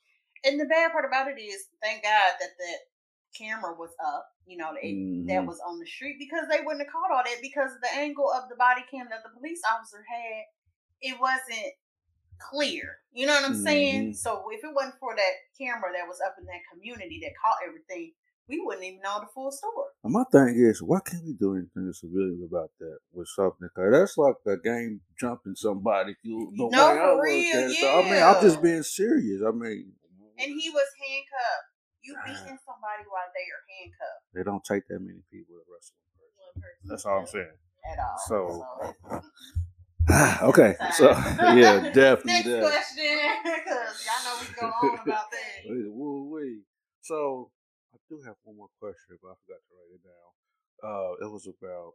And 0.43 0.59
the 0.59 0.65
bad 0.65 0.91
part 0.91 1.05
about 1.05 1.27
it 1.27 1.41
is, 1.41 1.67
thank 1.81 2.03
God 2.03 2.33
that 2.39 2.53
that 2.57 2.79
camera 3.37 3.73
was 3.73 3.91
up. 4.05 4.27
You 4.45 4.57
know, 4.57 4.73
it, 4.79 5.25
that 5.27 5.45
was 5.47 5.59
on 5.65 5.79
the 5.79 5.87
street 5.87 6.17
because 6.19 6.45
they 6.49 6.61
wouldn't 6.61 6.85
have 6.85 6.93
caught 6.93 7.09
all 7.09 7.23
that 7.25 7.41
because 7.41 7.71
the 7.81 7.89
angle 7.97 8.29
of 8.29 8.47
the 8.49 8.55
body 8.55 8.85
cam 8.91 9.07
that 9.09 9.23
the 9.23 9.33
police 9.33 9.61
officer 9.65 10.05
had, 10.05 10.45
it 11.01 11.19
wasn't 11.19 11.73
clear. 12.37 12.99
You 13.11 13.25
know 13.25 13.33
what 13.33 13.45
I'm 13.45 13.55
saying? 13.55 14.11
Mhm. 14.11 14.15
So 14.15 14.45
if 14.51 14.63
it 14.63 14.73
wasn't 14.73 14.99
for 14.99 15.15
that 15.15 15.33
camera 15.57 15.91
that 15.93 16.07
was 16.07 16.21
up 16.21 16.35
in 16.37 16.45
that 16.45 16.61
community 16.71 17.19
that 17.23 17.33
caught 17.41 17.57
everything, 17.65 18.13
we 18.47 18.61
wouldn't 18.63 18.83
even 18.85 19.01
know 19.01 19.19
the 19.21 19.27
full 19.33 19.51
story. 19.51 19.89
And 20.03 20.13
my 20.13 20.23
thing 20.31 20.53
is, 20.55 20.81
why 20.83 20.99
can't 21.03 21.23
we 21.25 21.33
do 21.33 21.53
anything 21.55 21.87
to 21.87 21.93
civilians 21.93 22.43
about 22.43 22.69
that 22.79 22.97
with 23.11 23.27
something? 23.29 23.67
Cause 23.75 23.91
that's 23.91 24.17
like 24.17 24.35
a 24.47 24.57
game 24.57 25.01
jumping 25.19 25.55
somebody. 25.55 26.15
You, 26.23 26.51
the 26.55 26.69
No, 26.69 26.93
way 26.93 26.99
I 27.01 27.05
for 27.15 27.23
real, 27.23 27.57
at 27.57 27.71
it. 27.71 27.77
So, 27.81 27.99
I 27.99 28.01
mean, 28.09 28.21
I'm 28.23 28.41
just 28.41 28.61
being 28.61 28.83
serious. 28.83 29.41
I 29.41 29.51
mean, 29.51 29.93
And 30.37 30.51
he 30.61 30.69
was 30.69 30.85
handcuffed. 31.01 31.69
You 32.03 32.15
beating 32.23 32.59
somebody 32.63 33.01
while 33.09 33.25
they 33.33 33.47
are 33.49 33.65
handcuffed 33.81 34.21
they 34.35 34.43
don't 34.43 34.63
take 34.63 34.87
that 34.89 34.99
many 34.99 35.21
people 35.31 35.55
to 35.55 35.63
wrestle. 35.73 35.95
That's 36.85 37.05
all 37.05 37.19
I'm 37.21 37.25
saying. 37.27 37.49
at 37.91 37.97
all. 37.99 38.17
So- 38.27 38.65
So, 39.09 39.23
okay, 40.49 40.75
so 40.97 41.09
yeah, 41.55 41.79
Next 41.79 41.95
definitely. 41.95 42.59
question, 42.59 43.17
because 43.43 44.05
y'all 44.05 44.21
know 44.23 44.39
we 44.39 44.53
go 44.53 44.67
on 44.67 44.99
about 44.99 45.31
that. 45.31 45.65
Wait, 45.65 45.85
woo 45.91 46.29
wee. 46.31 46.61
So 47.01 47.49
do 48.15 48.23
have 48.25 48.35
one 48.43 48.57
more 48.57 48.71
question, 48.79 49.19
but 49.21 49.29
I 49.29 49.35
forgot 49.43 49.59
to 49.59 49.71
write 49.75 49.95
it 49.95 50.03
down. 50.03 50.31
Uh, 50.79 51.11
it 51.25 51.31
was 51.31 51.47
about. 51.47 51.93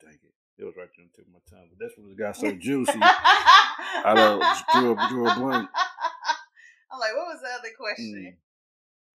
Dang 0.00 0.18
it! 0.22 0.34
It 0.58 0.64
was 0.64 0.74
right 0.76 0.88
there 0.94 1.04
on 1.04 1.10
the 1.10 1.16
tip 1.16 1.26
of 1.26 1.32
my 1.32 1.42
tongue, 1.50 1.68
but 1.70 1.78
this 1.82 1.92
one 1.96 2.14
got 2.16 2.36
so 2.36 2.52
juicy. 2.52 2.98
I 3.00 4.12
don't 4.14 4.40
drew 4.72 4.92
a, 4.92 5.08
drew 5.08 5.26
a 5.28 5.34
blank. 5.34 5.68
I'm 6.92 7.00
like, 7.00 7.14
what 7.16 7.26
was 7.34 7.40
the 7.42 7.48
other 7.48 7.72
question 7.76 8.14
Mm. 8.14 8.36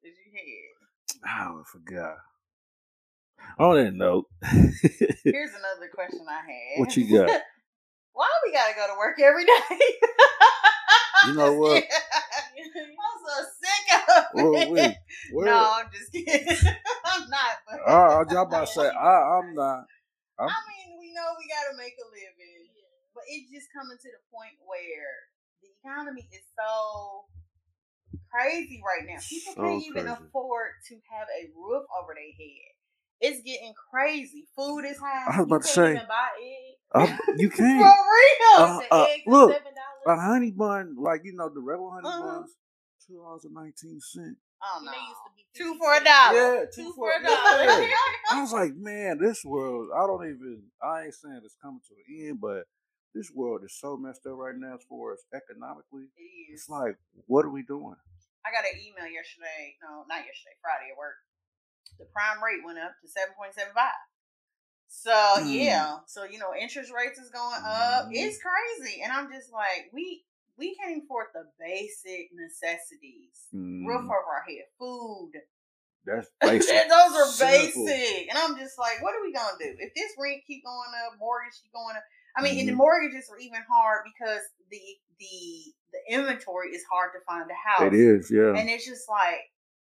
that 0.03 0.09
you 0.09 0.31
had? 0.33 1.47
Oh, 1.47 1.61
I 1.61 1.63
forgot. 1.71 2.17
On 3.57 3.75
that 3.75 3.93
note, 3.93 4.25
Here's 4.43 5.51
another 5.51 5.89
question 5.93 6.25
I 6.29 6.41
had. 6.45 6.79
What 6.79 6.95
you 6.97 7.17
got? 7.17 7.41
Why 8.13 8.27
we 8.45 8.51
gotta 8.51 8.73
go 8.75 8.87
to 8.87 8.97
work 8.97 9.19
every 9.19 9.45
day? 9.51 9.79
You 11.27 11.33
know 11.35 11.53
what? 11.53 11.83
I'm 11.83 13.17
so 13.21 13.35
sick 13.61 13.85
of 14.09 14.25
it. 14.35 14.69
wait? 14.71 14.97
No, 15.45 15.79
I'm 15.79 15.87
just 15.93 16.11
kidding. 16.11 16.47
I'm 17.05 17.29
not. 17.29 17.53
But 17.69 17.79
Uh, 17.87 17.91
I 17.91 18.17
was 18.23 18.27
about 18.31 18.67
to 18.67 18.73
say 18.73 18.89
I, 18.89 19.39
I'm 19.39 19.53
not. 19.55 19.85
I 20.39 20.49
mean, 20.65 20.97
we 20.99 21.13
know 21.13 21.37
we 21.37 21.45
gotta 21.47 21.77
make 21.77 21.93
a 22.01 22.07
living, 22.09 22.67
but 23.13 23.23
it's 23.29 23.51
just 23.51 23.69
coming 23.73 23.97
to 23.97 24.09
the 24.09 24.21
point 24.33 24.57
where 24.65 25.13
the 25.61 25.69
economy 25.77 26.27
is 26.33 26.43
so 26.57 27.25
crazy 28.33 28.81
right 28.81 29.05
now. 29.05 29.21
People 29.21 29.53
So 29.53 29.61
can't 29.61 29.83
even 29.83 30.03
crazy. 30.09 30.17
afford 30.25 30.71
to 30.89 30.93
have 31.13 31.27
a 31.29 31.51
roof 31.53 31.85
over 32.01 32.13
their 32.17 32.33
head. 32.33 32.71
It's 33.21 33.41
getting 33.45 33.73
crazy. 33.77 34.47
Food 34.57 34.81
is 34.89 34.97
high. 34.97 35.29
I 35.29 35.37
was 35.37 35.45
about 35.45 35.61
to 35.61 35.67
Can't 35.69 35.75
say, 35.75 36.05
even 36.95 37.05
buy 37.05 37.11
eggs. 37.11 37.21
I, 37.29 37.33
you 37.37 37.49
can't. 37.57 37.79
real. 37.79 38.57
Uh, 38.57 38.81
uh, 38.91 39.05
look, 39.27 39.53
seven 39.53 39.73
A 40.07 40.09
dollars. 40.09 40.21
honey 40.21 40.51
bun, 40.51 40.95
like 40.99 41.21
you 41.23 41.33
know, 41.33 41.49
the 41.49 41.61
regular 41.61 41.91
honey 41.91 42.07
Uh-huh. 42.07 42.39
buns, 42.41 42.55
two 43.07 43.15
dollars 43.17 43.45
and 43.45 43.53
nineteen 43.53 43.99
cent. 44.01 44.37
oh 44.63 44.79
You 44.79 44.85
no. 44.85 44.91
know, 44.91 44.97
it 44.97 45.09
used 45.09 45.23
to 45.25 45.31
be 45.35 45.41
Two 45.53 45.75
for 45.79 45.91
a 45.95 46.03
dollar. 46.03 46.63
Yeah, 46.63 46.65
Two 46.73 46.93
for 46.95 47.11
a 47.11 47.19
yeah. 47.21 47.27
dollar. 47.27 47.89
I 48.31 48.39
was 48.41 48.53
like, 48.53 48.71
man, 48.75 49.19
this 49.19 49.43
world. 49.43 49.89
I 49.95 50.07
don't 50.07 50.23
even. 50.25 50.63
I 50.81 51.03
ain't 51.05 51.13
saying 51.15 51.41
it's 51.43 51.57
coming 51.61 51.81
to 51.89 51.93
an 51.95 52.27
end, 52.29 52.39
but 52.41 52.63
this 53.13 53.29
world 53.35 53.63
is 53.65 53.75
so 53.75 53.97
messed 53.97 54.23
up 54.25 54.39
right 54.39 54.55
now 54.55 54.75
as 54.75 54.83
far 54.87 55.11
as 55.13 55.19
economically. 55.35 56.07
It 56.15 56.23
is. 56.55 56.63
It's 56.63 56.69
like, 56.69 56.95
what 57.27 57.43
are 57.45 57.51
we 57.51 57.63
doing? 57.63 57.95
I 58.47 58.49
got 58.55 58.63
an 58.65 58.79
email 58.79 59.05
yesterday. 59.11 59.75
No, 59.83 60.07
not 60.07 60.23
yesterday. 60.23 60.55
Friday 60.63 60.95
at 60.95 60.97
work. 60.97 61.19
The 61.99 62.07
prime 62.15 62.39
rate 62.41 62.63
went 62.65 62.79
up 62.79 62.95
to 63.03 63.07
seven 63.11 63.35
point 63.35 63.53
seven 63.53 63.75
five. 63.75 63.99
So 64.93 65.09
Mm. 65.39 65.55
yeah, 65.55 65.99
so 66.05 66.25
you 66.25 66.37
know, 66.37 66.53
interest 66.53 66.91
rates 66.91 67.17
is 67.17 67.29
going 67.31 67.55
up. 67.63 68.07
Mm. 68.07 68.11
It's 68.11 68.37
crazy, 68.43 69.01
and 69.01 69.11
I'm 69.11 69.31
just 69.31 69.51
like, 69.53 69.89
we 69.93 70.25
we 70.57 70.75
can't 70.75 71.01
afford 71.01 71.27
the 71.33 71.47
basic 71.57 72.29
necessities. 72.33 73.47
Mm, 73.55 73.87
Roof 73.87 74.03
over 74.03 74.11
our 74.11 74.43
head, 74.43 74.65
food. 74.77 75.31
that's 76.05 76.27
basic. 76.41 76.89
Those 76.89 77.15
are 77.15 77.25
Simple. 77.25 77.85
basic, 77.85 78.29
and 78.29 78.37
I'm 78.37 78.57
just 78.59 78.77
like, 78.77 79.01
what 79.01 79.15
are 79.15 79.21
we 79.23 79.31
gonna 79.31 79.57
do 79.59 79.73
if 79.79 79.93
this 79.95 80.11
rent 80.19 80.41
keep 80.45 80.65
going 80.65 80.91
up, 81.07 81.17
mortgage 81.19 81.53
keep 81.63 81.71
going 81.71 81.95
up? 81.95 82.03
I 82.35 82.41
mean, 82.43 82.59
and 82.59 82.67
the 82.67 82.73
Mhm. 82.73 82.77
mortgages 82.83 83.29
are 83.31 83.39
even 83.39 83.63
hard 83.69 84.03
because 84.03 84.41
the 84.69 84.81
the 85.19 85.73
the 85.93 86.13
inventory 86.13 86.75
is 86.75 86.83
hard 86.91 87.11
to 87.13 87.19
find 87.25 87.49
a 87.49 87.53
house. 87.69 87.87
It 87.87 87.93
is, 87.93 88.29
yeah. 88.29 88.55
And 88.59 88.69
it's 88.69 88.85
just 88.85 89.07
like 89.09 89.39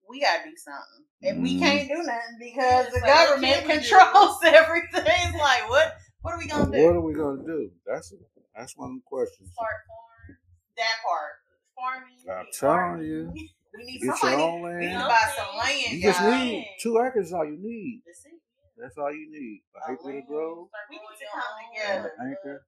we 0.10 0.22
gotta 0.22 0.44
do 0.50 0.56
something, 0.56 1.06
and 1.24 1.44
we 1.44 1.56
Mhm. 1.56 1.60
can't 1.60 1.88
do 1.88 1.98
nothing 2.04 2.38
because 2.40 2.86
It's 2.88 2.96
the 2.96 3.02
like, 3.02 3.14
government 3.28 3.54
can 3.66 3.68
we 3.68 3.74
do? 3.84 3.90
controls 3.90 4.40
everything. 4.44 5.04
It's 5.06 5.38
like 5.38 5.70
what? 5.70 5.98
What 6.22 6.34
are 6.34 6.40
we 6.40 6.48
gonna 6.48 6.72
do? 6.72 6.84
what 6.84 6.96
are 6.96 7.02
we 7.02 7.14
gonna 7.14 7.44
do? 7.44 7.72
That's 7.86 8.14
that's 8.56 8.76
one 8.78 8.92
of 8.92 8.96
the 8.98 9.06
questions. 9.06 9.52
Start 9.54 9.76
farm. 9.88 10.38
That 10.78 10.96
part. 11.06 11.34
Farming. 11.76 12.26
I'm 12.30 12.48
telling 12.54 13.06
you. 13.06 13.32
We 13.34 13.84
need 13.86 14.00
Get 14.00 14.08
your 14.08 14.16
somebody. 14.18 14.42
own 14.42 14.62
We 14.64 14.86
need 14.88 14.94
to 14.94 15.06
buy 15.06 15.34
some 15.38 15.56
land, 15.58 15.92
You 15.94 16.02
just 16.02 16.20
guys. 16.20 16.34
need 16.42 16.78
two 16.82 16.98
acres. 16.98 17.28
Is 17.28 17.34
all 17.34 17.46
you 17.46 17.58
need. 17.62 18.02
That's 18.06 18.26
it. 18.26 18.42
That's 18.78 18.98
all 18.98 19.12
you 19.14 19.30
need. 19.30 19.62
A 19.76 19.92
An 19.92 19.98
acre 19.98 20.14
to 20.14 20.22
grow. 20.26 20.70
We 20.90 20.98
need 20.98 21.06
to 21.06 21.26
come 21.30 21.54
together. 21.70 22.10
food. 22.18 22.26
Anchor. 22.26 22.66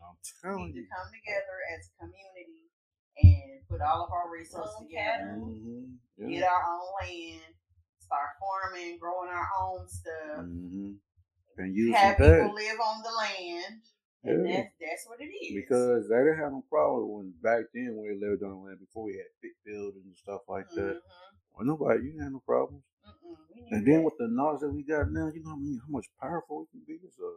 I'm 0.00 0.16
We 0.16 0.30
telling 0.40 0.66
need 0.68 0.72
to 0.72 0.80
you. 0.80 0.88
come 0.96 1.08
together 1.12 1.56
as 1.76 1.80
a 1.84 1.92
community 2.00 2.65
and 3.22 3.60
put 3.68 3.80
all 3.80 4.04
of 4.04 4.10
our 4.12 4.30
resources 4.32 4.74
together. 4.80 5.36
Mm-hmm. 5.38 6.28
Get 6.30 6.44
our 6.44 6.62
own 6.64 6.86
land, 7.02 7.42
start 8.00 8.30
farming, 8.40 8.98
growing 9.00 9.30
our 9.30 9.48
own 9.60 9.88
stuff. 9.88 10.44
Mm-hmm. 10.44 10.92
And 11.58 11.74
using 11.74 11.94
have 11.94 12.16
people 12.16 12.28
that. 12.28 12.54
live 12.54 12.80
on 12.80 13.02
the 13.02 13.12
land. 13.16 13.80
And 14.24 14.48
Yeah. 14.48 14.56
that's, 14.56 14.74
that's 14.80 15.04
what 15.08 15.20
it 15.20 15.30
is. 15.32 15.54
Because 15.54 16.08
they 16.08 16.16
didn't 16.16 16.38
have 16.38 16.52
no 16.52 16.64
problem 16.68 17.08
when 17.12 17.32
back 17.42 17.64
then 17.72 17.94
when 17.96 18.08
they 18.08 18.16
lived 18.26 18.42
on 18.42 18.50
the 18.50 18.56
land 18.56 18.78
before 18.80 19.04
we 19.04 19.12
had 19.16 19.28
big 19.40 19.52
buildings 19.64 20.04
and 20.04 20.16
stuff 20.16 20.42
like 20.48 20.68
that. 20.74 20.96
Mhm. 21.00 21.32
Well, 21.54 21.64
nobody, 21.66 22.00
you 22.04 22.10
didn't 22.12 22.24
have 22.24 22.32
no 22.32 22.42
problems. 22.44 22.82
Mm-mm. 23.06 23.70
And 23.70 23.86
then 23.86 23.98
that. 24.00 24.02
with 24.02 24.14
the 24.18 24.28
knowledge 24.28 24.60
that 24.60 24.72
we 24.72 24.82
got 24.82 25.10
now, 25.12 25.30
you 25.32 25.42
know 25.42 25.50
what 25.56 25.62
I 25.62 25.64
mean, 25.64 25.80
how 25.80 25.88
much 25.92 26.06
powerful 26.20 26.60
we 26.60 26.66
can 26.72 26.84
be 26.86 26.98
as 27.06 27.16
a 27.18 27.30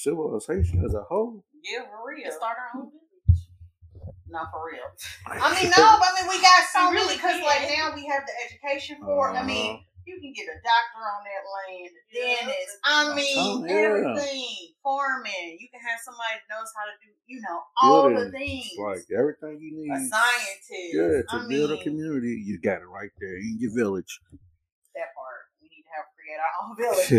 civilization 0.00 0.84
as 0.84 0.94
a 0.94 1.02
whole. 1.02 1.44
yeah, 1.62 1.84
for 1.90 2.06
real. 2.08 2.30
start 2.32 2.56
our 2.58 2.80
own 2.80 2.90
village. 2.90 3.05
Not 4.28 4.50
for 4.50 4.66
real. 4.66 4.86
I 5.26 5.48
mean, 5.54 5.70
no, 5.76 5.82
but 5.98 6.08
I 6.10 6.20
mean, 6.20 6.28
we 6.28 6.40
got 6.42 6.62
so 6.72 6.90
We 6.90 6.94
many 6.96 7.06
really 7.06 7.16
because, 7.16 7.38
like, 7.42 7.68
now 7.70 7.94
we 7.94 8.06
have 8.06 8.22
the 8.26 8.34
education 8.46 8.98
for 9.02 9.30
it. 9.30 9.38
I 9.38 9.42
mean, 9.46 9.78
Uh-huh. 9.78 10.02
you 10.06 10.18
can 10.20 10.32
get 10.34 10.46
a 10.50 10.58
doctor 10.62 11.02
on 11.06 11.20
that 11.26 11.42
land, 11.46 11.90
a 11.94 12.02
dentist. 12.14 12.74
I 12.84 13.14
mean, 13.14 13.36
Oh, 13.38 13.64
yeah. 13.64 13.72
everything. 13.86 14.74
Farming. 14.82 15.58
You 15.60 15.68
can 15.70 15.80
have 15.82 15.98
somebody 16.02 16.38
that 16.38 16.46
knows 16.50 16.70
how 16.74 16.86
to 16.90 16.94
do, 17.02 17.10
you 17.26 17.40
know, 17.42 17.58
all 17.82 18.10
the 18.10 18.30
things. 18.30 18.66
Like 18.78 19.06
everything 19.14 19.58
you 19.62 19.74
need. 19.78 19.90
a 19.90 19.98
scientist. 20.06 20.94
Yeah, 20.94 21.22
to 21.26 21.44
I 21.44 21.48
build 21.48 21.70
a 21.74 21.82
community, 21.82 22.34
you 22.44 22.58
got 22.60 22.82
it 22.82 22.90
right 22.90 23.10
there 23.18 23.36
in 23.38 23.56
your 23.58 23.74
village. 23.74 24.20
That 24.94 25.10
part. 25.14 25.50
We 25.62 25.68
need 25.70 25.82
to 25.82 25.92
have 25.98 26.06
create 26.26 26.42
our 26.42 26.54
own 26.66 26.74
village. 26.74 27.10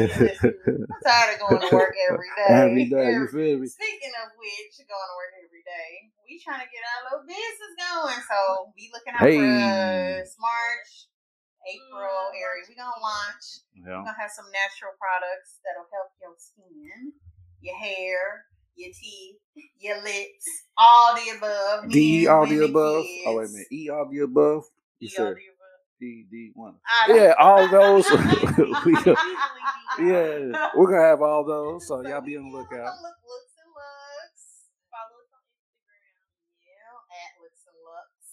I'm 0.91 1.01
tired 1.07 1.35
of 1.35 1.39
going 1.39 1.63
to 1.63 1.71
work 1.71 1.95
every 2.11 2.31
day. 2.35 2.51
Every 2.51 2.85
day, 2.91 3.07
you 3.15 3.27
feel 3.31 3.57
me? 3.63 3.67
Speaking 3.79 4.11
of 4.19 4.35
which, 4.35 4.75
going 4.83 5.09
to 5.09 5.15
work 5.15 5.33
every 5.47 5.63
day, 5.63 6.11
we 6.27 6.35
trying 6.43 6.59
to 6.59 6.67
get 6.67 6.83
our 6.83 7.01
little 7.07 7.23
business 7.23 7.73
going. 7.79 8.19
So 8.27 8.75
be 8.75 8.91
looking 8.91 9.15
out 9.15 9.23
Hey. 9.23 9.39
for 9.39 9.47
us. 10.27 10.35
March, 10.43 10.91
April 11.67 12.31
Mm, 12.35 12.41
area. 12.41 12.63
We're 12.69 12.75
gonna 12.75 13.01
launch. 13.01 13.45
Yeah. 13.75 13.99
We're 13.99 14.05
gonna 14.11 14.19
have 14.21 14.31
some 14.31 14.47
natural 14.51 14.93
products 14.99 15.59
that'll 15.65 15.89
help 15.91 16.11
your 16.21 16.35
skin, 16.37 17.13
your 17.61 17.75
hair, 17.77 18.45
your 18.75 18.91
teeth, 18.93 19.37
your 19.79 20.01
lips, 20.03 20.45
all 20.77 21.15
the 21.15 21.37
above. 21.37 21.91
D 21.91 22.23
men, 22.25 22.31
all 22.33 22.47
the 22.47 22.63
above. 22.65 23.03
kids. 23.03 23.23
Oh 23.27 23.35
wait 23.37 23.45
a 23.45 23.49
minute. 23.51 23.67
E 23.71 23.89
all 23.89 24.07
the 24.09 24.19
above. 24.21 24.63
You 24.99 25.09
E 25.09 25.11
all 25.19 25.25
said 25.27 25.35
the 25.35 25.47
above. 25.51 25.56
D 25.99 26.25
D 26.29 26.51
one. 26.53 26.75
Yeah, 27.09 27.33
all 27.39 27.67
those. 27.67 28.05
we, 28.85 28.93
yeah, 30.05 30.69
we're 30.77 30.89
gonna 30.93 31.09
have 31.09 31.21
all 31.21 31.43
those. 31.45 31.87
So 31.87 32.01
y'all 32.05 32.21
be 32.21 32.37
on 32.37 32.49
the 32.49 32.55
lookout. 32.57 32.93
gonna 32.93 33.01
Look, 33.01 33.17
looks 33.25 33.53
and 33.57 33.71
looks. 33.73 34.43
Follow 34.93 35.17
us 35.25 35.29
on 35.33 35.41
Instagram. 35.41 36.21
Yeah, 36.61 37.17
at 37.17 37.31
Looks 37.41 37.63
and 37.65 37.79
Looks. 37.81 38.29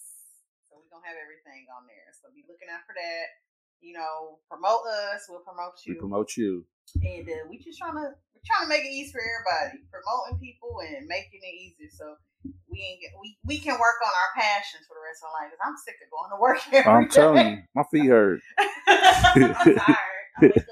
So 0.69 0.77
we're 0.77 0.91
gonna 0.93 1.09
have 1.09 1.17
everything 1.17 1.65
on 1.73 1.89
there. 1.89 2.09
So 2.21 2.29
be 2.37 2.45
looking 2.45 2.69
out 2.69 2.85
for 2.85 2.93
that. 2.93 3.25
You 3.81 3.97
know, 3.97 4.39
promote 4.49 4.85
us. 4.85 5.25
We'll 5.25 5.41
promote 5.45 5.81
you. 5.85 5.97
We 5.97 5.99
promote 5.99 6.37
you. 6.37 6.65
and 7.01 7.25
uh, 7.25 7.49
we 7.49 7.57
just 7.61 7.81
trying 7.81 7.97
to 7.97 8.13
we're 8.13 8.45
trying 8.45 8.65
to 8.65 8.71
make 8.71 8.85
it 8.85 8.93
easy 8.93 9.09
for 9.09 9.21
everybody. 9.25 9.81
Promoting 9.89 10.37
people 10.37 10.85
and 10.85 11.09
making 11.09 11.41
it 11.41 11.55
easier 11.57 11.89
so 11.89 12.13
we 12.75 12.83
ain't 12.83 12.99
get, 12.99 13.11
we 13.23 13.37
we 13.47 13.57
can 13.57 13.79
work 13.79 13.95
on 14.03 14.11
our 14.11 14.31
passions 14.35 14.83
for 14.87 14.95
the 14.99 15.03
rest 15.07 15.23
of 15.23 15.31
our 15.31 15.35
life. 15.39 15.49
Cause 15.55 15.63
I'm 15.63 15.77
sick 15.79 15.95
of 16.03 16.11
going 16.11 16.31
to 16.35 16.39
work 16.43 16.59
every 16.75 16.91
I'm 16.91 17.07
telling 17.07 17.47
you, 17.47 17.63
my 17.73 17.83
feet 17.87 18.09
hurt. 18.11 18.41
I'm 18.59 19.55
tired. 19.55 20.25
I 20.43 20.51
wake. 20.51 20.67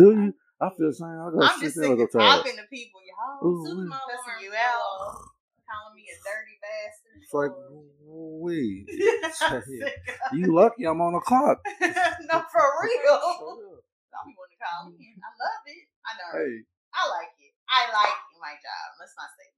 Do 0.00 0.06
you? 0.16 0.34
I 0.60 0.70
feel 0.74 0.88
the 0.88 0.94
same. 0.96 1.12
I 1.20 1.28
go 1.30 1.38
I'm 1.44 1.52
sleep 1.60 1.68
just 1.70 1.76
sick 1.76 1.92
of 2.00 2.08
talking 2.10 2.56
to 2.56 2.64
people, 2.72 3.00
y'all. 3.04 3.44
Ooh, 3.44 3.62
Soon 3.68 3.92
as 3.92 4.00
Cussing 4.08 4.40
you 4.48 4.52
out. 4.56 5.20
Calling 5.68 5.94
me 6.00 6.08
a 6.08 6.16
dirty 6.24 6.56
bastard. 6.64 7.20
It's 7.20 7.34
like, 7.36 7.52
or- 7.52 8.40
we. 8.40 8.88
I'm 8.88 9.60
sick 9.60 9.84
of- 9.84 10.32
You 10.32 10.48
lucky 10.56 10.88
I'm 10.88 11.00
on 11.04 11.12
the 11.12 11.20
clock. 11.20 11.60
no, 11.60 12.36
for 12.48 12.64
real. 12.80 13.20
Hey, 13.20 13.76
Don't 14.08 14.26
be 14.26 14.32
want 14.32 14.50
to 14.50 14.58
call 14.58 14.88
me. 14.88 15.12
I 15.20 15.28
love 15.36 15.62
it. 15.68 15.84
I 16.08 16.10
know. 16.16 16.30
Hey, 16.40 16.64
I 16.96 17.02
like 17.12 17.34
it. 17.38 17.52
I 17.68 17.80
like 17.92 18.16
my 18.40 18.54
job. 18.56 18.86
Let's 18.98 19.12
not 19.14 19.28
say 19.36 19.44
love. 19.44 19.57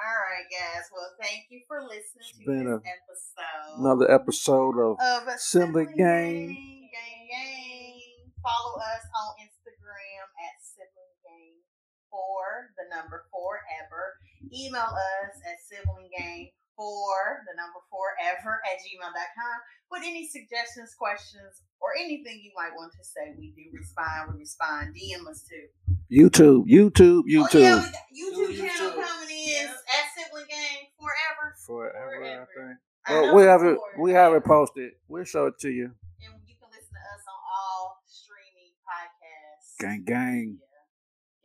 All 0.00 0.16
right, 0.24 0.48
guys. 0.48 0.88
Well, 0.88 1.12
thank 1.20 1.52
you 1.52 1.60
for 1.68 1.84
listening 1.84 2.24
It's 2.24 2.38
to 2.40 2.46
been 2.48 2.64
this 2.64 2.80
a- 2.80 2.88
episode 2.88 3.84
another 3.84 4.08
episode 4.08 4.76
of 4.80 4.96
of 4.96 5.28
Assembly 5.28 5.84
Sibling 5.84 5.96
Gang. 6.00 6.46
Gang, 6.88 7.24
gang. 7.28 8.00
Follow 8.40 8.80
us 8.80 9.04
on 9.12 9.30
Instagram 9.44 10.24
at 10.40 10.56
Sibling 10.64 11.16
Gang 11.20 11.60
for 12.08 12.72
the 12.80 12.88
number 12.88 13.28
forever. 13.28 14.16
Email 14.48 14.88
us 14.88 15.36
at 15.44 15.60
Sibling 15.68 16.08
Gang 16.16 16.48
for 16.72 17.44
the 17.44 17.52
number 17.60 17.84
forever 17.92 18.56
at 18.64 18.80
gmail.com 18.80 19.56
with 19.92 20.00
any 20.08 20.24
suggestions, 20.24 20.96
questions, 20.96 21.60
or 21.76 21.92
anything 22.00 22.40
you 22.40 22.56
might 22.56 22.72
want 22.72 22.96
to 22.96 23.04
say. 23.04 23.36
We 23.36 23.52
do 23.52 23.68
respond. 23.76 24.32
We 24.32 24.40
respond. 24.48 24.96
DM 24.96 25.28
us 25.28 25.44
too. 25.44 25.68
YouTube, 26.10 26.66
YouTube, 26.66 27.22
YouTube. 27.28 27.54
Oh, 27.54 27.58
yeah, 27.58 27.78
YouTube. 27.78 28.48
we 28.48 28.58
got 28.58 28.60
YouTube 28.60 28.66
channel 28.66 28.90
YouTube. 28.90 29.04
coming 29.04 29.30
in 29.30 29.46
Yeah. 29.48 29.70
at 29.70 30.04
Sibling 30.16 30.46
Gang 30.48 30.90
forever. 30.98 31.54
Forever, 31.66 32.24
I 32.24 32.46
think. 32.54 32.78
Well, 33.08 33.26
know 33.26 33.34
we 33.34 33.42
have 33.44 33.62
it. 33.62 33.78
We 33.98 34.12
have 34.12 34.32
it 34.34 34.44
posted. 34.44 34.92
We'll 35.08 35.24
show 35.24 35.46
it 35.46 35.58
to 35.60 35.70
you. 35.70 35.84
And 35.86 36.34
you 36.46 36.54
can 36.58 36.68
listen 36.70 36.92
to 36.92 37.00
us 37.14 37.24
on 37.26 37.40
all 37.54 38.02
streaming 38.06 38.74
podcasts. 38.82 39.78
Gang, 39.78 40.02
gang. 40.04 40.58
Yeah. 40.60 40.66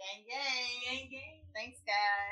Gang, 0.02 0.26
gang. 0.30 0.98
Gang, 0.98 1.10
gang. 1.12 1.42
Thanks, 1.54 1.80
guys. 1.86 2.24